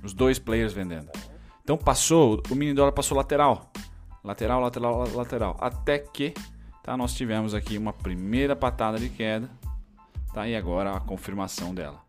Os 0.02 0.14
dois 0.14 0.40
players 0.40 0.72
vendendo. 0.72 1.10
Então 1.62 1.78
passou, 1.78 2.42
o 2.50 2.56
mini 2.56 2.74
dólar 2.74 2.94
passou 2.94 3.18
lateral. 3.18 3.70
Lateral, 4.24 4.62
lateral, 4.62 5.14
lateral. 5.14 5.58
Até 5.60 6.00
que 6.00 6.34
tá, 6.82 6.96
nós 6.96 7.14
tivemos 7.14 7.54
aqui 7.54 7.78
uma 7.78 7.92
primeira 7.92 8.56
patada 8.56 8.98
de 8.98 9.10
queda. 9.10 9.50
Tá? 10.34 10.48
E 10.48 10.56
agora 10.56 10.96
a 10.96 11.02
confirmação 11.02 11.76
dela. 11.76 12.00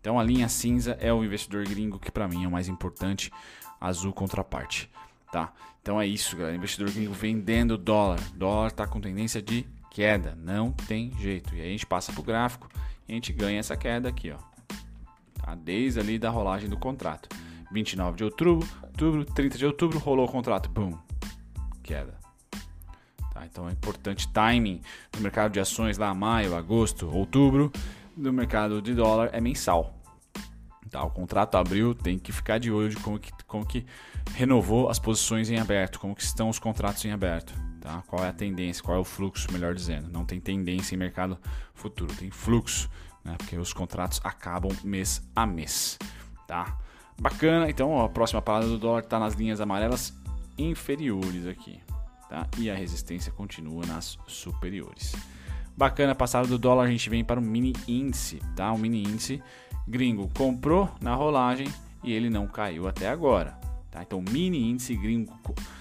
Então 0.00 0.18
a 0.18 0.24
linha 0.24 0.48
cinza 0.48 0.98
é 1.00 1.12
o 1.12 1.22
investidor 1.22 1.64
gringo 1.68 2.00
que 2.00 2.10
para 2.10 2.26
mim 2.26 2.42
é 2.42 2.48
o 2.48 2.50
mais 2.50 2.66
importante, 2.66 3.30
azul 3.80 4.12
contraparte 4.12 4.90
tá? 5.34 5.52
Então 5.82 6.00
é 6.00 6.06
isso, 6.06 6.36
galera. 6.36 6.54
Investidor 6.54 6.92
gringo 6.92 7.12
vendendo 7.12 7.76
dólar. 7.76 8.20
Dólar 8.36 8.68
está 8.68 8.86
com 8.86 9.00
tendência 9.00 9.42
de 9.42 9.66
queda, 9.90 10.38
não 10.40 10.70
tem 10.70 11.12
jeito. 11.18 11.52
E 11.56 11.60
aí 11.60 11.66
a 11.66 11.70
gente 11.72 11.86
passa 11.86 12.12
para 12.12 12.20
o 12.20 12.24
gráfico 12.24 12.68
e 13.08 13.12
a 13.12 13.14
gente 13.16 13.32
ganha 13.32 13.58
essa 13.58 13.76
queda 13.76 14.08
aqui, 14.08 14.30
ó. 14.30 14.38
Tá? 15.42 15.56
Desde 15.56 15.98
ali 15.98 16.20
da 16.20 16.30
rolagem 16.30 16.70
do 16.70 16.76
contrato. 16.76 17.28
29 17.72 18.16
de 18.16 18.22
outubro, 18.22 18.68
outubro, 18.80 19.24
30 19.24 19.58
de 19.58 19.66
outubro, 19.66 19.98
rolou 19.98 20.26
o 20.26 20.30
contrato, 20.30 20.70
boom, 20.70 20.96
queda. 21.82 22.16
Tá? 23.32 23.44
Então 23.44 23.68
é 23.68 23.72
importante 23.72 24.28
timing 24.28 24.80
no 25.16 25.20
mercado 25.20 25.50
de 25.50 25.58
ações 25.58 25.98
lá, 25.98 26.14
maio, 26.14 26.54
agosto, 26.54 27.10
outubro. 27.10 27.72
No 28.16 28.32
mercado 28.32 28.80
de 28.80 28.94
dólar 28.94 29.30
é 29.32 29.40
mensal. 29.40 29.98
Tá? 30.88 31.02
O 31.02 31.10
contrato 31.10 31.56
abriu, 31.56 31.92
tem 31.92 32.20
que 32.20 32.30
ficar 32.30 32.58
de 32.58 32.70
olho 32.70 32.90
de 32.90 32.96
como 32.96 33.18
que, 33.18 33.32
como 33.48 33.66
que 33.66 33.84
renovou 34.32 34.88
as 34.88 34.98
posições 34.98 35.50
em 35.50 35.58
aberto, 35.58 36.00
como 36.00 36.14
que 36.14 36.22
estão 36.22 36.48
os 36.48 36.58
contratos 36.58 37.04
em 37.04 37.12
aberto. 37.12 37.54
Tá? 37.80 38.02
Qual 38.06 38.24
é 38.24 38.28
a 38.28 38.32
tendência, 38.32 38.82
qual 38.82 38.96
é 38.96 39.00
o 39.00 39.04
fluxo, 39.04 39.52
melhor 39.52 39.74
dizendo. 39.74 40.08
Não 40.10 40.24
tem 40.24 40.40
tendência 40.40 40.94
em 40.94 40.98
mercado 40.98 41.38
futuro, 41.74 42.14
tem 42.14 42.30
fluxo, 42.30 42.88
né? 43.22 43.34
porque 43.36 43.56
os 43.56 43.72
contratos 43.72 44.20
acabam 44.24 44.74
mês 44.82 45.22
a 45.36 45.46
mês. 45.46 45.98
Tá? 46.46 46.78
Bacana, 47.20 47.68
então 47.68 47.90
ó, 47.90 48.06
a 48.06 48.08
próxima 48.08 48.40
parada 48.40 48.66
do 48.66 48.78
dólar 48.78 49.00
está 49.00 49.18
nas 49.18 49.34
linhas 49.34 49.60
amarelas 49.60 50.14
inferiores 50.56 51.46
aqui. 51.46 51.80
Tá? 52.28 52.46
E 52.58 52.70
a 52.70 52.74
resistência 52.74 53.30
continua 53.30 53.84
nas 53.86 54.18
superiores. 54.26 55.14
Bacana, 55.76 56.14
passada 56.14 56.46
do 56.46 56.58
dólar, 56.58 56.84
a 56.84 56.90
gente 56.90 57.10
vem 57.10 57.24
para 57.24 57.38
o 57.38 57.42
mini 57.42 57.72
índice. 57.86 58.40
Tá? 58.56 58.72
O 58.72 58.78
mini 58.78 59.02
índice 59.02 59.42
gringo 59.86 60.30
comprou 60.34 60.90
na 61.00 61.14
rolagem 61.14 61.68
e 62.02 62.12
ele 62.12 62.30
não 62.30 62.46
caiu 62.46 62.88
até 62.88 63.08
agora. 63.08 63.63
Tá? 63.94 64.02
Então, 64.02 64.20
mini 64.20 64.70
índice 64.70 64.96
gringo 64.96 65.32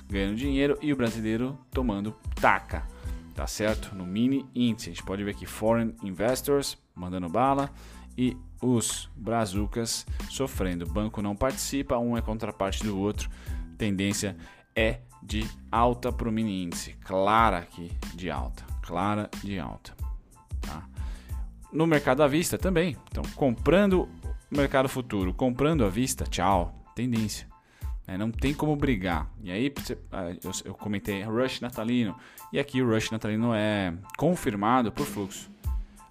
ganhando 0.07 0.35
dinheiro 0.35 0.77
e 0.83 0.93
o 0.93 0.95
brasileiro 0.95 1.57
tomando 1.71 2.15
taca. 2.35 2.85
Tá 3.33 3.47
certo? 3.47 3.95
No 3.95 4.05
mini 4.05 4.45
índice, 4.53 4.91
a 4.91 4.93
gente 4.93 5.03
pode 5.03 5.23
ver 5.23 5.31
aqui 5.31 5.47
foreign 5.47 5.95
investors 6.03 6.77
mandando 6.93 7.27
bala 7.27 7.71
e 8.15 8.37
os 8.61 9.09
brazucas 9.15 10.05
sofrendo. 10.29 10.85
O 10.85 10.89
banco 10.89 11.23
não 11.23 11.35
participa, 11.35 11.97
um 11.97 12.15
é 12.15 12.21
contraparte 12.21 12.83
do 12.83 12.95
outro. 12.95 13.27
Tendência 13.79 14.37
é 14.75 14.99
de 15.23 15.43
alta 15.71 16.11
para 16.11 16.29
o 16.29 16.31
mini 16.31 16.65
índice, 16.65 16.93
clara 17.01 17.57
aqui 17.57 17.91
de 18.13 18.29
alta, 18.29 18.63
clara 18.83 19.27
de 19.43 19.57
alta. 19.57 19.95
Tá? 20.61 20.87
No 21.71 21.87
mercado 21.87 22.21
à 22.21 22.27
vista 22.27 22.59
também. 22.59 22.95
Então, 23.09 23.23
comprando 23.35 24.07
mercado 24.51 24.87
futuro, 24.87 25.33
comprando 25.33 25.83
à 25.83 25.89
vista, 25.89 26.25
tchau, 26.25 26.85
tendência. 26.93 27.52
É, 28.07 28.17
não 28.17 28.31
tem 28.31 28.53
como 28.53 28.75
brigar. 28.75 29.29
E 29.41 29.51
aí 29.51 29.73
ah, 30.11 30.35
eu, 30.65 30.73
comentei 30.73 31.23
rush 31.23 31.61
natalino. 31.61 32.15
E 32.51 32.59
aqui 32.59 32.81
o 32.81 32.89
rush 32.89 33.11
natalino 33.11 33.53
é 33.53 33.93
confirmado 34.17 34.91
por 34.91 35.05
fluxo. 35.05 35.49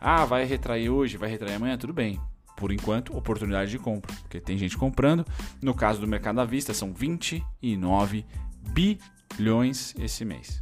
Ah, 0.01 0.25
vai 0.25 0.45
retrair 0.45 0.89
hoje, 0.89 1.17
vai 1.17 1.29
retrair 1.29 1.55
amanhã, 1.55 1.77
tudo 1.77 1.93
bem. 1.93 2.19
Por 2.57 2.73
enquanto, 2.73 3.17
oportunidade 3.17 3.71
de 3.71 3.79
compra, 3.79 4.15
porque 4.23 4.41
tem 4.41 4.57
gente 4.57 4.77
comprando. 4.77 5.25
No 5.61 5.75
caso 5.75 6.01
do 6.01 6.09
mercado 6.09 6.41
à 6.41 6.45
vista, 6.45 6.75
são 6.75 6.93
29 6.93 8.25
bilhões 8.73 9.95
esse 9.99 10.25
mês. 10.25 10.59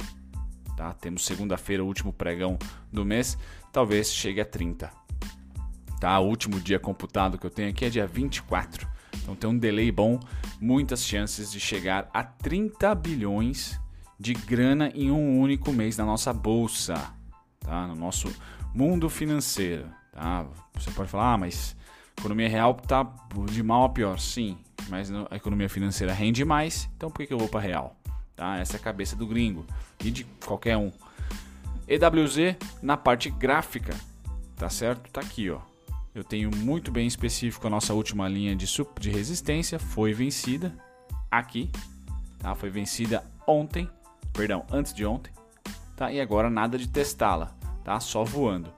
Tá? 0.75 0.93
Temos 0.93 1.25
segunda-feira, 1.25 1.83
o 1.83 1.87
último 1.87 2.11
pregão 2.11 2.57
do 2.91 3.05
mês, 3.05 3.37
talvez 3.71 4.13
chegue 4.13 4.41
a 4.41 4.45
30. 4.45 4.91
Tá? 5.99 6.19
O 6.19 6.27
último 6.27 6.59
dia 6.59 6.79
computado 6.79 7.37
que 7.37 7.45
eu 7.45 7.51
tenho 7.51 7.69
aqui 7.69 7.85
é 7.85 7.89
dia 7.89 8.07
24. 8.07 8.87
Então 9.21 9.35
tem 9.35 9.49
um 9.49 9.57
delay 9.57 9.91
bom, 9.91 10.19
muitas 10.59 11.05
chances 11.05 11.51
de 11.51 11.59
chegar 11.59 12.09
a 12.13 12.23
30 12.23 12.93
bilhões 12.95 13.79
de 14.19 14.33
grana 14.33 14.91
em 14.93 15.09
um 15.09 15.39
único 15.39 15.71
mês 15.71 15.97
na 15.97 16.05
nossa 16.05 16.31
bolsa, 16.31 17.11
tá? 17.59 17.87
No 17.87 17.95
nosso 17.95 18.33
mundo 18.73 19.09
financeiro, 19.09 19.87
tá? 20.11 20.45
Você 20.75 20.91
pode 20.91 21.09
falar, 21.09 21.33
ah, 21.33 21.37
mas 21.37 21.75
a 22.17 22.21
economia 22.21 22.47
real 22.47 22.73
tá 22.75 23.03
de 23.49 23.63
mal 23.63 23.85
a 23.85 23.89
pior, 23.89 24.19
sim, 24.19 24.57
mas 24.89 25.11
a 25.11 25.35
economia 25.35 25.69
financeira 25.69 26.13
rende 26.13 26.45
mais, 26.45 26.89
então 26.95 27.09
por 27.09 27.25
que 27.25 27.33
eu 27.33 27.39
vou 27.39 27.47
para 27.47 27.61
real? 27.61 27.95
Tá? 28.35 28.57
Essa 28.57 28.77
é 28.77 28.79
a 28.79 28.83
cabeça 28.83 29.15
do 29.15 29.27
gringo 29.27 29.65
e 30.03 30.11
de 30.11 30.23
qualquer 30.45 30.77
um. 30.77 30.91
EWZ 31.87 32.55
na 32.81 32.95
parte 32.95 33.29
gráfica, 33.29 33.95
tá 34.55 34.69
certo? 34.69 35.09
Tá 35.11 35.21
aqui, 35.21 35.49
ó. 35.49 35.70
Eu 36.13 36.25
tenho 36.25 36.51
muito 36.53 36.91
bem 36.91 37.07
específico 37.07 37.65
a 37.67 37.69
nossa 37.69 37.93
última 37.93 38.27
linha 38.27 38.53
de, 38.53 38.65
de 38.99 39.09
resistência, 39.09 39.79
foi 39.79 40.13
vencida 40.13 40.75
aqui, 41.29 41.71
tá? 42.37 42.53
Foi 42.53 42.69
vencida 42.69 43.23
ontem, 43.47 43.89
perdão, 44.33 44.65
antes 44.69 44.93
de 44.93 45.05
ontem, 45.05 45.31
tá? 45.95 46.11
E 46.11 46.19
agora 46.19 46.49
nada 46.49 46.77
de 46.77 46.89
testá-la, 46.89 47.55
tá? 47.85 47.97
Só 48.01 48.25
voando. 48.25 48.73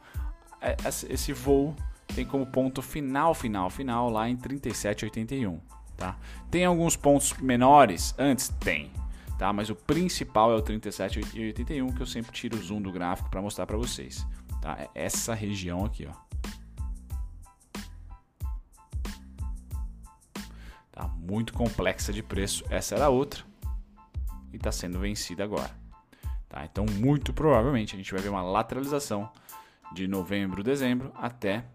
É, 0.62 0.78
esse 1.10 1.34
voo 1.34 1.76
tem 2.14 2.24
como 2.24 2.46
ponto 2.46 2.84
final, 2.84 3.34
final, 3.34 3.68
final 3.72 4.12
lá 4.12 4.30
em 4.30 4.38
37,81, 4.38 5.60
tá? 5.98 6.16
Tem 6.52 6.66
alguns 6.66 6.96
pontos 6.96 7.34
menores 7.40 8.14
antes? 8.20 8.50
Tem, 8.60 8.92
tá? 9.40 9.52
Mas 9.52 9.72
o 9.72 9.76
principal 9.76 10.52
é 10.52 10.56
o 10.56 10.62
37,81 10.62 11.96
que 11.96 12.02
eu 12.02 12.06
sempre 12.06 12.32
tiro 12.32 12.60
o 12.60 12.62
zoom 12.62 12.80
do 12.80 12.92
gráfico 12.92 13.32
para 13.32 13.42
mostrar 13.42 13.66
para 13.66 13.76
vocês, 13.76 14.24
tá? 14.62 14.78
É 14.80 15.06
essa 15.06 15.34
região 15.34 15.84
aqui, 15.84 16.08
ó. 16.08 16.33
Muito 21.28 21.54
complexa 21.54 22.12
de 22.12 22.22
preço. 22.22 22.64
Essa 22.70 22.96
era 22.96 23.10
outra 23.10 23.44
e 24.52 24.58
está 24.58 24.72
sendo 24.72 25.00
vencida 25.00 25.44
agora. 25.44 25.72
Tá? 26.50 26.66
Então, 26.66 26.86
muito 26.86 27.34
provavelmente 27.34 27.96
a 27.96 27.98
gente 27.98 28.12
vai 28.12 28.22
ver 28.22 28.30
uma 28.30 28.42
lateralização 28.42 29.30
de 29.94 30.08
novembro, 30.08 30.64
dezembro 30.64 31.12
até, 31.16 31.66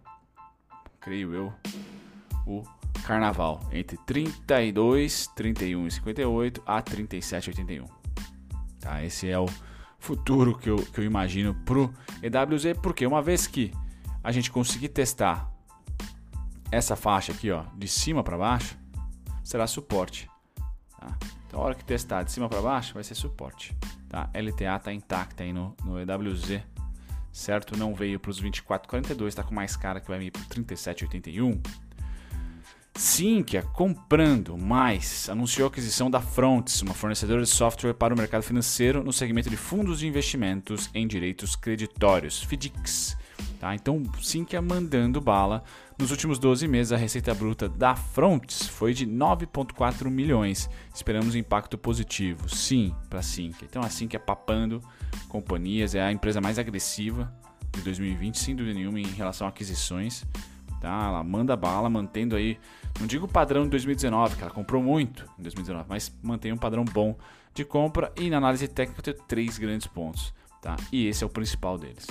creio 1.00 1.34
eu, 1.34 1.52
o 2.46 2.62
carnaval 3.04 3.60
entre 3.72 3.96
32, 3.98 5.28
31 5.34 5.86
e 5.86 5.90
58 5.90 6.62
a 6.66 6.82
37 6.82 7.46
e 7.46 7.50
81. 7.50 7.84
Tá? 8.80 9.04
Esse 9.04 9.28
é 9.28 9.38
o 9.38 9.46
futuro 9.98 10.56
que 10.56 10.70
eu, 10.70 10.76
que 10.76 11.00
eu 11.00 11.04
imagino 11.04 11.54
pro 11.64 11.92
EWZ, 12.22 12.78
porque 12.80 13.06
uma 13.06 13.20
vez 13.20 13.46
que 13.46 13.72
a 14.22 14.30
gente 14.30 14.50
conseguir 14.50 14.88
testar 14.88 15.50
essa 16.70 16.94
faixa 16.94 17.32
aqui, 17.32 17.50
ó, 17.50 17.64
de 17.76 17.88
cima 17.88 18.22
para 18.22 18.36
baixo, 18.36 18.77
será 19.48 19.66
suporte. 19.66 20.28
Tá? 21.00 21.16
Então, 21.46 21.60
a 21.60 21.64
hora 21.64 21.74
que 21.74 21.82
testar 21.82 22.22
de 22.22 22.30
cima 22.30 22.50
para 22.50 22.60
baixo, 22.60 22.92
vai 22.92 23.02
ser 23.02 23.14
suporte. 23.14 23.74
Tá? 24.06 24.28
LTA 24.34 24.76
está 24.76 24.92
intacta 24.92 25.42
aí 25.42 25.54
no, 25.54 25.74
no 25.82 25.98
EWZ, 25.98 26.60
certo? 27.32 27.74
Não 27.74 27.94
veio 27.94 28.20
para 28.20 28.30
os 28.30 28.42
24,42, 28.42 29.28
está 29.28 29.42
com 29.42 29.54
mais 29.54 29.74
cara 29.74 30.00
que 30.00 30.08
vai 30.08 30.18
vir 30.18 30.32
para 30.32 30.42
37,81. 30.42 31.66
Sinqia 32.94 33.62
comprando 33.62 34.58
mais, 34.58 35.30
anunciou 35.30 35.66
a 35.66 35.70
aquisição 35.70 36.10
da 36.10 36.20
Fronts, 36.20 36.82
uma 36.82 36.92
fornecedora 36.92 37.42
de 37.42 37.48
software 37.48 37.94
para 37.94 38.12
o 38.12 38.18
mercado 38.18 38.42
financeiro 38.42 39.02
no 39.02 39.14
segmento 39.14 39.48
de 39.48 39.56
fundos 39.56 40.00
de 40.00 40.06
investimentos 40.06 40.90
em 40.92 41.06
direitos 41.06 41.56
creditórios, 41.56 42.42
FDICs. 42.42 43.16
Tá? 43.58 43.74
Então, 43.74 44.02
Sinqia 44.22 44.62
mandando 44.62 45.20
bala. 45.20 45.64
Nos 45.98 46.12
últimos 46.12 46.38
12 46.38 46.68
meses, 46.68 46.92
a 46.92 46.96
receita 46.96 47.34
bruta 47.34 47.68
da 47.68 47.96
Fronts 47.96 48.68
foi 48.68 48.94
de 48.94 49.04
9,4 49.04 50.08
milhões. 50.08 50.70
Esperamos 50.94 51.34
impacto 51.34 51.76
positivo, 51.76 52.48
sim, 52.48 52.94
para 53.10 53.18
a 53.18 53.22
Sinqia. 53.22 53.66
Então, 53.68 53.82
a 53.82 53.90
Sinqia 53.90 54.20
papando 54.20 54.80
companhias, 55.28 55.94
é 55.94 56.02
a 56.02 56.12
empresa 56.12 56.40
mais 56.40 56.58
agressiva 56.58 57.32
de 57.72 57.82
2020, 57.82 58.38
sem 58.38 58.54
dúvida 58.54 58.78
nenhuma, 58.78 59.00
em 59.00 59.06
relação 59.06 59.46
a 59.46 59.50
aquisições. 59.50 60.24
Tá? 60.80 61.06
Ela 61.06 61.24
manda 61.24 61.56
bala, 61.56 61.90
mantendo 61.90 62.36
aí, 62.36 62.58
não 63.00 63.06
digo 63.06 63.26
o 63.26 63.28
padrão 63.28 63.64
de 63.64 63.70
2019, 63.70 64.36
que 64.36 64.42
ela 64.42 64.52
comprou 64.52 64.82
muito 64.82 65.24
em 65.38 65.42
2019, 65.42 65.88
mas 65.88 66.16
mantém 66.22 66.52
um 66.52 66.56
padrão 66.56 66.84
bom 66.84 67.16
de 67.52 67.64
compra. 67.64 68.12
E 68.16 68.30
na 68.30 68.36
análise 68.36 68.68
técnica, 68.68 69.00
eu 69.00 69.14
tenho 69.14 69.26
três 69.26 69.58
grandes 69.58 69.86
pontos. 69.88 70.32
Tá? 70.62 70.76
E 70.92 71.06
esse 71.06 71.24
é 71.24 71.26
o 71.26 71.30
principal 71.30 71.76
deles. 71.76 72.06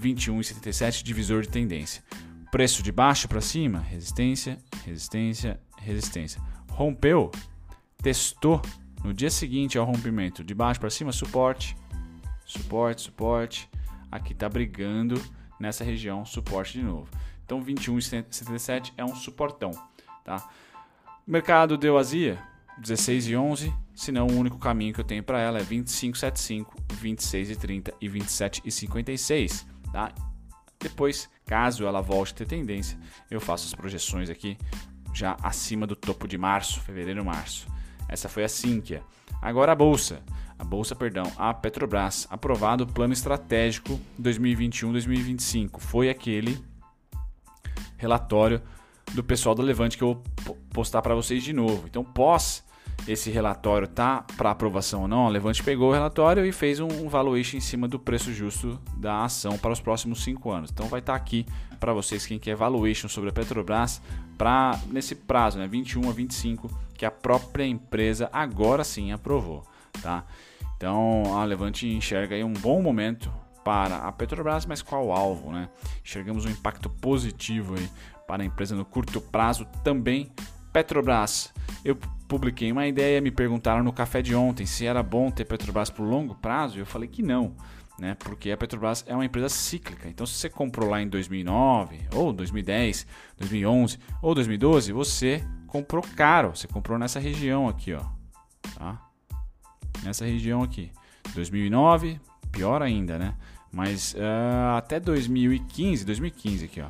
21,77 0.00 1.02
divisor 1.02 1.42
de 1.42 1.48
tendência. 1.48 2.02
Preço 2.50 2.82
de 2.82 2.90
baixo 2.90 3.28
para 3.28 3.40
cima, 3.40 3.78
resistência, 3.78 4.58
resistência, 4.84 5.60
resistência. 5.76 6.40
Rompeu, 6.70 7.30
testou. 8.02 8.60
No 9.04 9.14
dia 9.14 9.30
seguinte 9.30 9.78
ao 9.78 9.86
rompimento, 9.86 10.44
de 10.44 10.54
baixo 10.54 10.78
para 10.78 10.90
cima, 10.90 11.10
suporte, 11.10 11.74
suporte, 12.44 13.02
suporte. 13.02 13.70
Aqui 14.10 14.32
está 14.32 14.48
brigando 14.48 15.22
nessa 15.58 15.84
região, 15.84 16.24
suporte 16.24 16.74
de 16.74 16.82
novo. 16.82 17.08
Então 17.44 17.64
21,77 17.64 18.92
é 18.98 19.04
um 19.04 19.14
suportão, 19.14 19.70
tá? 20.22 20.48
O 21.26 21.30
mercado 21.30 21.78
deu 21.78 21.96
azia, 21.96 22.38
16 22.78 23.28
e 23.28 23.36
11, 23.36 23.72
senão 23.94 24.26
o 24.26 24.36
único 24.36 24.58
caminho 24.58 24.92
que 24.92 25.00
eu 25.00 25.04
tenho 25.04 25.22
para 25.22 25.40
ela 25.40 25.58
é 25.58 25.62
25,75, 25.62 26.66
26,30 27.00 27.94
e 28.00 28.08
27,56 28.08 29.64
tá? 29.92 30.12
Depois, 30.78 31.28
caso 31.44 31.86
ela 31.86 32.00
volte 32.00 32.32
a 32.32 32.36
ter 32.36 32.46
tendência, 32.46 32.98
eu 33.30 33.40
faço 33.40 33.66
as 33.66 33.74
projeções 33.74 34.30
aqui 34.30 34.56
já 35.12 35.36
acima 35.42 35.86
do 35.86 35.96
topo 35.96 36.26
de 36.26 36.38
março, 36.38 36.80
fevereiro, 36.80 37.24
março. 37.24 37.66
Essa 38.08 38.28
foi 38.28 38.44
a 38.44 38.48
Sinqia. 38.48 39.02
Agora 39.42 39.72
a 39.72 39.74
bolsa, 39.74 40.22
a 40.58 40.64
bolsa, 40.64 40.94
perdão, 40.94 41.24
a 41.36 41.52
Petrobras, 41.54 42.26
aprovado 42.30 42.84
o 42.84 42.86
plano 42.86 43.12
estratégico 43.12 44.00
2021-2025. 44.20 45.80
Foi 45.80 46.10
aquele 46.10 46.62
relatório 47.96 48.62
do 49.12 49.22
pessoal 49.22 49.54
do 49.54 49.62
Levante 49.62 49.96
que 49.96 50.04
eu 50.04 50.22
vou 50.42 50.56
postar 50.70 51.02
para 51.02 51.14
vocês 51.14 51.42
de 51.42 51.52
novo. 51.52 51.86
Então, 51.86 52.04
pós 52.04 52.64
esse 53.06 53.30
relatório 53.30 53.88
tá 53.88 54.24
para 54.36 54.50
aprovação 54.50 55.02
ou 55.02 55.08
não, 55.08 55.26
a 55.26 55.30
Levante 55.30 55.62
pegou 55.62 55.90
o 55.90 55.92
relatório 55.92 56.44
e 56.44 56.52
fez 56.52 56.80
um 56.80 57.08
valuation 57.08 57.56
em 57.56 57.60
cima 57.60 57.88
do 57.88 57.98
preço 57.98 58.32
justo 58.32 58.78
da 58.96 59.24
ação 59.24 59.58
para 59.58 59.72
os 59.72 59.80
próximos 59.80 60.22
cinco 60.22 60.50
anos. 60.50 60.70
Então 60.70 60.86
vai 60.86 61.00
estar 61.00 61.14
tá 61.14 61.16
aqui 61.16 61.46
para 61.78 61.92
vocês 61.92 62.26
quem 62.26 62.38
quer 62.38 62.54
valuation 62.54 63.08
sobre 63.08 63.30
a 63.30 63.32
Petrobras 63.32 64.00
para 64.36 64.78
nesse 64.88 65.14
prazo, 65.14 65.58
né, 65.58 65.66
21 65.66 66.08
a 66.08 66.12
25, 66.12 66.70
que 66.94 67.04
a 67.04 67.10
própria 67.10 67.64
empresa 67.64 68.28
agora 68.32 68.84
sim 68.84 69.12
aprovou, 69.12 69.64
tá? 70.02 70.24
Então 70.76 71.36
a 71.36 71.44
Levante 71.44 71.86
enxerga 71.86 72.34
aí 72.34 72.44
um 72.44 72.52
bom 72.52 72.80
momento 72.80 73.32
para 73.64 73.98
a 73.98 74.12
Petrobras, 74.12 74.66
mas 74.66 74.82
qual 74.82 75.12
alvo, 75.12 75.52
né? 75.52 75.68
Enxergamos 76.04 76.44
um 76.44 76.50
impacto 76.50 76.88
positivo 76.88 77.74
aí 77.74 77.88
para 78.26 78.42
a 78.42 78.46
empresa 78.46 78.74
no 78.74 78.84
curto 78.84 79.20
prazo 79.20 79.66
também. 79.84 80.30
Petrobras, 80.72 81.52
eu 81.84 81.96
publiquei 82.28 82.70
uma 82.70 82.86
ideia, 82.86 83.20
me 83.20 83.30
perguntaram 83.30 83.82
no 83.82 83.92
café 83.92 84.22
de 84.22 84.34
ontem 84.34 84.66
se 84.66 84.86
era 84.86 85.02
bom 85.02 85.30
ter 85.30 85.44
Petrobras 85.44 85.90
por 85.90 86.04
longo 86.04 86.34
prazo, 86.34 86.76
e 86.76 86.80
eu 86.80 86.86
falei 86.86 87.08
que 87.08 87.22
não, 87.22 87.54
né? 87.98 88.14
Porque 88.18 88.50
a 88.50 88.56
Petrobras 88.56 89.04
é 89.06 89.14
uma 89.14 89.24
empresa 89.24 89.48
cíclica. 89.48 90.08
Então, 90.08 90.26
se 90.26 90.34
você 90.34 90.48
comprou 90.48 90.88
lá 90.88 91.00
em 91.00 91.08
2009, 91.08 92.08
ou 92.14 92.32
2010, 92.32 93.06
2011 93.38 93.98
ou 94.22 94.34
2012, 94.34 94.92
você 94.92 95.44
comprou 95.66 96.02
caro. 96.16 96.54
Você 96.54 96.66
comprou 96.66 96.98
nessa 96.98 97.18
região 97.18 97.68
aqui, 97.68 97.94
ó, 97.94 98.04
tá? 98.74 99.00
Nessa 100.02 100.24
região 100.24 100.62
aqui. 100.62 100.90
2009, 101.34 102.20
pior 102.52 102.82
ainda, 102.82 103.18
né? 103.18 103.34
Mas 103.72 104.14
uh, 104.14 104.76
até 104.76 104.98
2015, 104.98 106.04
2015 106.04 106.64
aqui, 106.64 106.80
ó. 106.80 106.88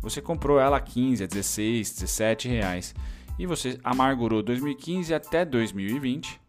Você 0.00 0.20
comprou 0.20 0.60
ela 0.60 0.76
a 0.76 0.80
15, 0.80 1.24
a 1.24 1.26
16, 1.26 1.94
17 1.94 2.48
reais 2.48 2.94
e 3.38 3.46
você 3.46 3.78
amargurou 3.82 4.42
2015 4.42 5.12
até 5.14 5.44
2020, 5.44 6.40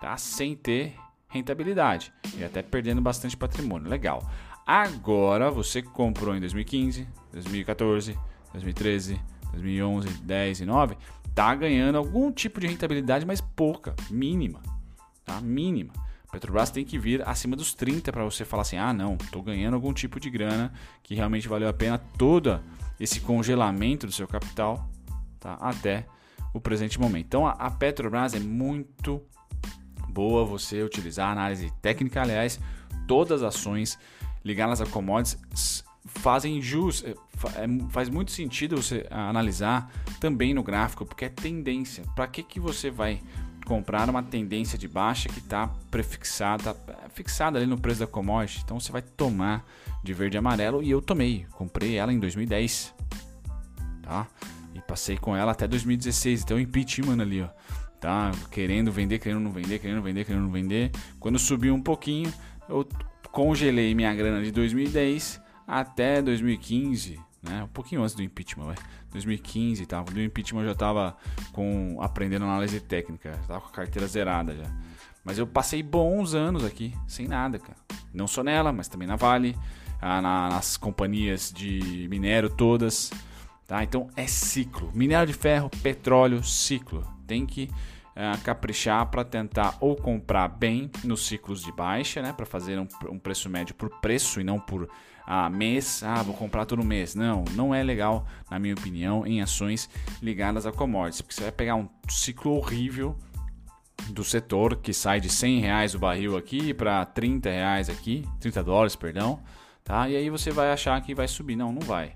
tá? 0.00 0.16
Sem 0.16 0.54
ter 0.54 0.94
rentabilidade 1.28 2.12
e 2.36 2.44
até 2.44 2.62
perdendo 2.62 3.00
bastante 3.00 3.36
patrimônio. 3.36 3.88
Legal. 3.88 4.22
Agora 4.66 5.50
você 5.50 5.82
comprou 5.82 6.34
em 6.34 6.40
2015, 6.40 7.06
2014, 7.32 8.18
2013, 8.52 9.20
2011, 9.52 10.08
10 10.22 10.60
e 10.60 10.64
9, 10.64 10.96
tá 11.34 11.54
ganhando 11.54 11.98
algum 11.98 12.30
tipo 12.32 12.60
de 12.60 12.66
rentabilidade, 12.66 13.26
mas 13.26 13.40
pouca, 13.40 13.94
mínima, 14.10 14.60
tá? 15.24 15.40
Mínima. 15.40 15.92
Petrobras 16.30 16.70
tem 16.70 16.84
que 16.84 16.98
vir 16.98 17.26
acima 17.28 17.54
dos 17.54 17.74
30 17.74 18.10
para 18.10 18.24
você 18.24 18.44
falar 18.44 18.62
assim: 18.62 18.76
"Ah, 18.76 18.92
não, 18.92 19.16
tô 19.16 19.40
ganhando 19.40 19.74
algum 19.74 19.92
tipo 19.92 20.18
de 20.18 20.28
grana 20.30 20.72
que 21.02 21.14
realmente 21.14 21.46
valeu 21.46 21.68
a 21.68 21.72
pena 21.72 21.96
toda 21.96 22.62
esse 22.98 23.20
congelamento 23.20 24.06
do 24.06 24.12
seu 24.12 24.26
capital, 24.26 24.88
tá? 25.38 25.54
Até 25.60 26.06
o 26.52 26.60
presente 26.60 27.00
momento. 27.00 27.26
Então 27.26 27.46
a 27.46 27.70
Petrobras 27.70 28.34
é 28.34 28.40
muito 28.40 29.20
boa 30.08 30.44
você 30.44 30.82
utilizar 30.82 31.30
análise 31.30 31.72
técnica, 31.82 32.22
aliás, 32.22 32.60
todas 33.06 33.42
as 33.42 33.54
ações 33.54 33.98
ligadas 34.44 34.80
a 34.80 34.86
commodities 34.86 35.84
fazem 36.04 36.60
jus, 36.60 37.02
é, 37.04 37.10
é, 37.10 37.88
faz 37.90 38.08
muito 38.08 38.30
sentido 38.30 38.76
você 38.76 39.06
analisar 39.10 39.90
também 40.20 40.54
no 40.54 40.62
gráfico, 40.62 41.04
porque 41.04 41.24
é 41.24 41.28
tendência. 41.28 42.04
Para 42.14 42.26
que, 42.26 42.42
que 42.42 42.60
você 42.60 42.90
vai 42.90 43.20
comprar 43.66 44.08
uma 44.10 44.22
tendência 44.22 44.78
de 44.78 44.86
baixa 44.86 45.28
que 45.28 45.38
está 45.38 45.68
prefixada, 45.90 46.76
fixada 47.14 47.58
ali 47.58 47.66
no 47.66 47.78
preço 47.78 48.00
da 48.00 48.06
commodity? 48.06 48.60
Então 48.64 48.78
você 48.78 48.92
vai 48.92 49.02
tomar 49.02 49.64
de 50.02 50.12
verde 50.12 50.36
e 50.36 50.38
amarelo 50.38 50.82
e 50.82 50.90
eu 50.90 51.00
tomei, 51.00 51.46
comprei 51.52 51.96
ela 51.96 52.12
em 52.12 52.18
2010, 52.18 52.94
tá? 54.02 54.26
E 54.74 54.80
passei 54.80 55.16
com 55.16 55.36
ela 55.36 55.52
até 55.52 55.68
2016, 55.68 56.42
então 56.42 56.58
impeachment 56.58 57.22
ali, 57.22 57.42
ó. 57.42 57.48
Tá? 58.00 58.32
Querendo 58.50 58.92
vender, 58.92 59.18
querendo 59.18 59.40
não 59.40 59.52
vender, 59.52 59.78
querendo 59.78 60.02
vender, 60.02 60.24
querendo 60.24 60.42
não 60.42 60.50
vender. 60.50 60.90
Quando 61.18 61.38
subiu 61.38 61.74
um 61.74 61.80
pouquinho, 61.80 62.32
eu 62.68 62.86
congelei 63.30 63.94
minha 63.94 64.14
grana 64.14 64.42
de 64.42 64.50
2010 64.50 65.40
até 65.66 66.20
2015, 66.20 67.18
né? 67.42 67.64
Um 67.64 67.68
pouquinho 67.68 68.02
antes 68.02 68.14
do 68.14 68.22
impeachment, 68.22 68.66
vai. 68.66 68.76
2015 69.12 69.82
e 69.82 69.86
tal. 69.86 70.04
Do 70.04 70.20
impeachment 70.20 70.60
eu 70.62 70.66
já 70.66 70.72
estava 70.72 71.16
com 71.52 71.98
aprendendo 72.00 72.44
análise 72.44 72.80
técnica, 72.80 73.38
tava 73.46 73.60
com 73.60 73.68
a 73.68 73.72
carteira 73.72 74.06
zerada 74.06 74.54
já. 74.54 74.70
Mas 75.24 75.38
eu 75.38 75.46
passei 75.46 75.82
bons 75.82 76.34
anos 76.34 76.64
aqui, 76.64 76.94
sem 77.06 77.26
nada, 77.26 77.58
cara. 77.58 77.78
Não 78.12 78.26
só 78.26 78.42
nela, 78.42 78.72
mas 78.72 78.88
também 78.88 79.08
na 79.08 79.16
Vale, 79.16 79.56
ah, 80.00 80.20
nas 80.20 80.76
companhias 80.76 81.50
de 81.50 82.06
minério 82.10 82.50
todas. 82.50 83.10
Tá? 83.66 83.82
Então 83.82 84.08
é 84.16 84.26
ciclo. 84.26 84.90
Minério 84.94 85.26
de 85.26 85.32
ferro, 85.32 85.70
petróleo, 85.82 86.42
ciclo. 86.44 87.02
Tem 87.26 87.46
que 87.46 87.70
uh, 88.14 88.40
caprichar 88.42 89.06
para 89.06 89.24
tentar 89.24 89.76
ou 89.80 89.96
comprar 89.96 90.48
bem 90.48 90.90
nos 91.02 91.26
ciclos 91.26 91.62
de 91.62 91.72
baixa, 91.72 92.20
né? 92.20 92.32
para 92.32 92.44
fazer 92.44 92.78
um, 92.78 92.86
um, 93.08 93.18
preço 93.18 93.48
médio 93.48 93.74
por 93.74 93.88
preço 94.00 94.40
e 94.40 94.44
não 94.44 94.60
por 94.60 94.88
ah, 95.26 95.48
mês. 95.48 96.02
Ah, 96.02 96.22
vou 96.22 96.34
comprar 96.34 96.66
todo 96.66 96.84
mês. 96.84 97.14
Não, 97.14 97.44
não 97.52 97.74
é 97.74 97.82
legal, 97.82 98.26
na 98.50 98.58
minha 98.58 98.74
opinião, 98.74 99.26
em 99.26 99.40
ações 99.40 99.88
ligadas 100.20 100.66
a 100.66 100.72
commodities, 100.72 101.22
porque 101.22 101.34
você 101.34 101.42
vai 101.44 101.52
pegar 101.52 101.76
um 101.76 101.88
ciclo 102.08 102.56
horrível 102.56 103.16
do 104.10 104.22
setor 104.22 104.76
que 104.76 104.92
sai 104.92 105.20
de 105.20 105.30
100 105.30 105.60
reais 105.60 105.94
o 105.94 105.98
barril 105.98 106.36
aqui 106.36 106.74
para 106.74 107.02
30 107.06 107.48
reais 107.48 107.88
aqui, 107.88 108.28
30 108.40 108.62
dólares, 108.62 108.94
perdão, 108.94 109.40
tá? 109.82 110.06
E 110.10 110.16
aí 110.16 110.28
você 110.28 110.50
vai 110.50 110.70
achar 110.70 111.00
que 111.00 111.14
vai 111.14 111.26
subir. 111.26 111.56
Não, 111.56 111.72
não 111.72 111.80
vai 111.80 112.14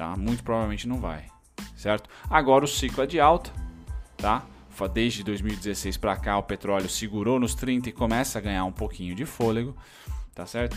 tá? 0.00 0.16
Muito 0.16 0.42
provavelmente 0.42 0.88
não 0.88 0.98
vai, 0.98 1.26
certo? 1.76 2.08
Agora 2.30 2.64
o 2.64 2.68
ciclo 2.68 3.04
é 3.04 3.06
de 3.06 3.20
alta, 3.20 3.52
tá? 4.16 4.42
Desde 4.94 5.22
2016 5.22 5.98
para 5.98 6.16
cá 6.16 6.38
o 6.38 6.42
petróleo 6.42 6.88
segurou 6.88 7.38
nos 7.38 7.54
30 7.54 7.90
e 7.90 7.92
começa 7.92 8.38
a 8.38 8.40
ganhar 8.40 8.64
um 8.64 8.72
pouquinho 8.72 9.14
de 9.14 9.26
fôlego, 9.26 9.76
tá 10.34 10.46
certo? 10.46 10.74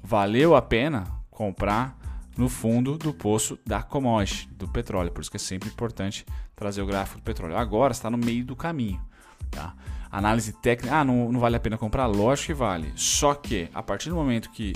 Valeu 0.00 0.54
a 0.54 0.62
pena 0.62 1.02
comprar 1.28 1.98
no 2.36 2.48
fundo 2.48 2.96
do 2.96 3.12
poço 3.12 3.58
da 3.66 3.82
commodity, 3.82 4.48
do 4.52 4.68
petróleo. 4.68 5.10
Por 5.10 5.20
isso 5.20 5.30
que 5.32 5.36
é 5.36 5.40
sempre 5.40 5.68
importante 5.68 6.24
trazer 6.54 6.80
o 6.80 6.86
gráfico 6.86 7.18
do 7.18 7.24
petróleo. 7.24 7.56
Agora 7.56 7.90
está 7.90 8.08
no 8.08 8.16
meio 8.16 8.44
do 8.44 8.54
caminho. 8.54 9.04
Tá? 9.50 9.74
Análise 10.12 10.52
técnica, 10.52 10.94
ah, 10.94 11.04
não, 11.04 11.32
não 11.32 11.40
vale 11.40 11.56
a 11.56 11.60
pena 11.60 11.76
comprar? 11.76 12.06
Lógico 12.06 12.46
que 12.46 12.54
vale. 12.54 12.92
Só 12.94 13.34
que 13.34 13.68
a 13.74 13.82
partir 13.82 14.10
do 14.10 14.14
momento 14.14 14.48
que 14.50 14.72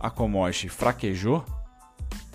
a 0.00 0.10
commodity 0.10 0.68
fraquejou, 0.68 1.44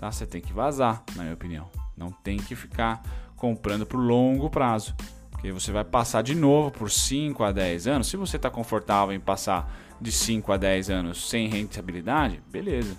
tá? 0.00 0.10
Você 0.10 0.24
tem 0.24 0.40
que 0.40 0.50
vazar, 0.50 1.04
na 1.14 1.24
minha 1.24 1.34
opinião. 1.34 1.68
Não 1.94 2.10
tem 2.10 2.38
que 2.38 2.56
ficar 2.56 3.02
comprando 3.36 3.84
por 3.84 3.98
longo 3.98 4.48
prazo, 4.48 4.94
porque 5.30 5.52
você 5.52 5.70
vai 5.70 5.84
passar 5.84 6.22
de 6.22 6.34
novo 6.34 6.70
por 6.70 6.90
5 6.90 7.44
a 7.44 7.52
10 7.52 7.86
anos. 7.86 8.06
Se 8.08 8.16
você 8.16 8.36
está 8.36 8.48
confortável 8.48 9.14
em 9.14 9.20
passar 9.20 9.70
de 10.00 10.10
5 10.10 10.50
a 10.52 10.56
10 10.56 10.88
anos 10.88 11.28
sem 11.28 11.48
rentabilidade, 11.48 12.42
beleza. 12.50 12.96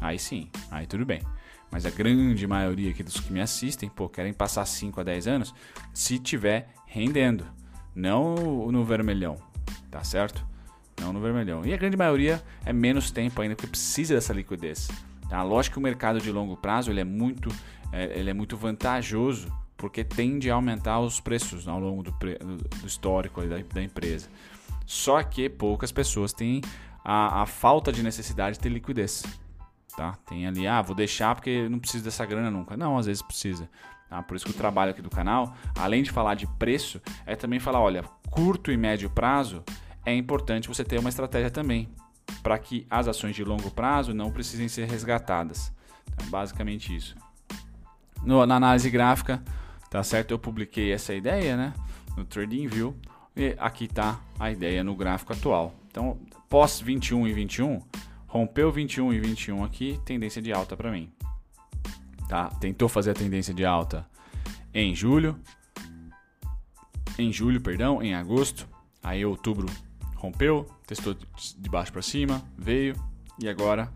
aí 0.00 0.18
sim, 0.18 0.50
aí 0.68 0.84
tudo 0.84 1.06
bem. 1.06 1.22
Mas 1.70 1.86
a 1.86 1.90
grande 1.90 2.44
maioria 2.44 2.90
aqui 2.90 3.04
dos 3.04 3.20
que 3.20 3.32
me 3.32 3.40
assistem, 3.40 3.88
pô, 3.88 4.08
querem 4.08 4.32
passar 4.32 4.66
5 4.66 5.00
a 5.00 5.04
10 5.04 5.28
anos 5.28 5.54
se 5.94 6.18
tiver 6.18 6.70
rendendo, 6.86 7.46
não 7.94 8.34
no 8.72 8.84
vermelhão, 8.84 9.36
tá 9.92 10.02
certo? 10.02 10.44
Não 11.00 11.12
no 11.12 11.20
vermelhão. 11.20 11.64
E 11.64 11.72
a 11.72 11.76
grande 11.76 11.96
maioria 11.96 12.42
é 12.66 12.72
menos 12.72 13.12
tempo 13.12 13.40
ainda 13.40 13.54
porque 13.54 13.68
precisa 13.68 14.14
dessa 14.14 14.32
liquidez. 14.32 14.88
Tá? 15.32 15.42
Lógico 15.42 15.76
que 15.76 15.78
o 15.78 15.82
mercado 15.82 16.20
de 16.20 16.30
longo 16.30 16.58
prazo 16.58 16.90
ele 16.90 17.00
é 17.00 17.04
muito, 17.04 17.48
é, 17.90 18.18
ele 18.18 18.28
é 18.28 18.34
muito 18.34 18.54
vantajoso 18.54 19.50
porque 19.78 20.04
tende 20.04 20.50
a 20.50 20.54
aumentar 20.56 21.00
os 21.00 21.20
preços 21.20 21.66
ao 21.66 21.80
longo 21.80 22.02
do, 22.02 22.10
do 22.10 22.86
histórico 22.86 23.40
da, 23.40 23.56
da, 23.56 23.82
empresa. 23.82 24.28
Só 24.84 25.22
que 25.22 25.48
poucas 25.48 25.90
pessoas 25.90 26.34
têm 26.34 26.60
a, 27.02 27.40
a 27.40 27.46
falta 27.46 27.90
de 27.90 28.02
necessidade 28.02 28.58
de 28.58 28.60
ter 28.62 28.68
liquidez. 28.68 29.24
Tá? 29.96 30.18
Tem 30.26 30.46
ali, 30.46 30.66
ah, 30.66 30.82
vou 30.82 30.94
deixar 30.94 31.34
porque 31.34 31.66
não 31.66 31.78
preciso 31.78 32.04
dessa 32.04 32.26
grana 32.26 32.50
nunca. 32.50 32.76
Não, 32.76 32.98
às 32.98 33.06
vezes 33.06 33.22
precisa. 33.22 33.70
Tá? 34.10 34.22
Por 34.22 34.36
isso 34.36 34.44
que 34.44 34.50
o 34.50 34.54
trabalho 34.54 34.90
aqui 34.90 35.00
do 35.00 35.08
canal, 35.08 35.56
além 35.78 36.02
de 36.02 36.10
falar 36.10 36.34
de 36.34 36.46
preço, 36.58 37.00
é 37.24 37.34
também 37.34 37.58
falar, 37.58 37.80
olha, 37.80 38.04
curto 38.30 38.70
e 38.70 38.76
médio 38.76 39.08
prazo 39.08 39.64
é 40.04 40.14
importante 40.14 40.68
você 40.68 40.84
ter 40.84 41.00
uma 41.00 41.08
estratégia 41.08 41.50
também 41.50 41.88
para 42.42 42.58
que 42.58 42.86
as 42.90 43.08
ações 43.08 43.36
de 43.36 43.44
longo 43.44 43.70
prazo 43.70 44.12
não 44.12 44.30
precisem 44.30 44.68
ser 44.68 44.88
resgatadas. 44.88 45.72
Então, 46.12 46.28
basicamente 46.28 46.94
isso. 46.94 47.16
No, 48.22 48.44
na 48.46 48.56
análise 48.56 48.88
gráfica, 48.90 49.42
tá 49.90 50.02
certo? 50.02 50.30
Eu 50.30 50.38
publiquei 50.38 50.92
essa 50.92 51.14
ideia, 51.14 51.56
né? 51.56 51.74
No 52.16 52.24
TradingView 52.24 52.94
e 53.36 53.56
aqui 53.58 53.84
está 53.84 54.20
a 54.38 54.50
ideia 54.50 54.84
no 54.84 54.94
gráfico 54.94 55.32
atual. 55.32 55.74
Então, 55.90 56.18
pós 56.48 56.80
21 56.80 57.26
e 57.26 57.32
21, 57.32 57.80
rompeu 58.26 58.70
21 58.70 59.12
e 59.12 59.20
21 59.20 59.64
aqui, 59.64 60.00
tendência 60.04 60.40
de 60.40 60.52
alta 60.52 60.76
para 60.76 60.90
mim. 60.90 61.10
Tá? 62.28 62.48
Tentou 62.48 62.88
fazer 62.88 63.10
a 63.10 63.14
tendência 63.14 63.52
de 63.54 63.64
alta 63.64 64.06
em 64.74 64.94
julho, 64.94 65.38
em 67.18 67.32
julho, 67.32 67.60
perdão, 67.60 68.02
em 68.02 68.14
agosto, 68.14 68.66
aí 69.02 69.24
outubro 69.24 69.66
rompeu, 70.22 70.64
testou 70.86 71.14
de 71.14 71.68
baixo 71.68 71.92
para 71.92 72.00
cima, 72.00 72.40
veio 72.56 72.94
e 73.40 73.48
agora 73.48 73.92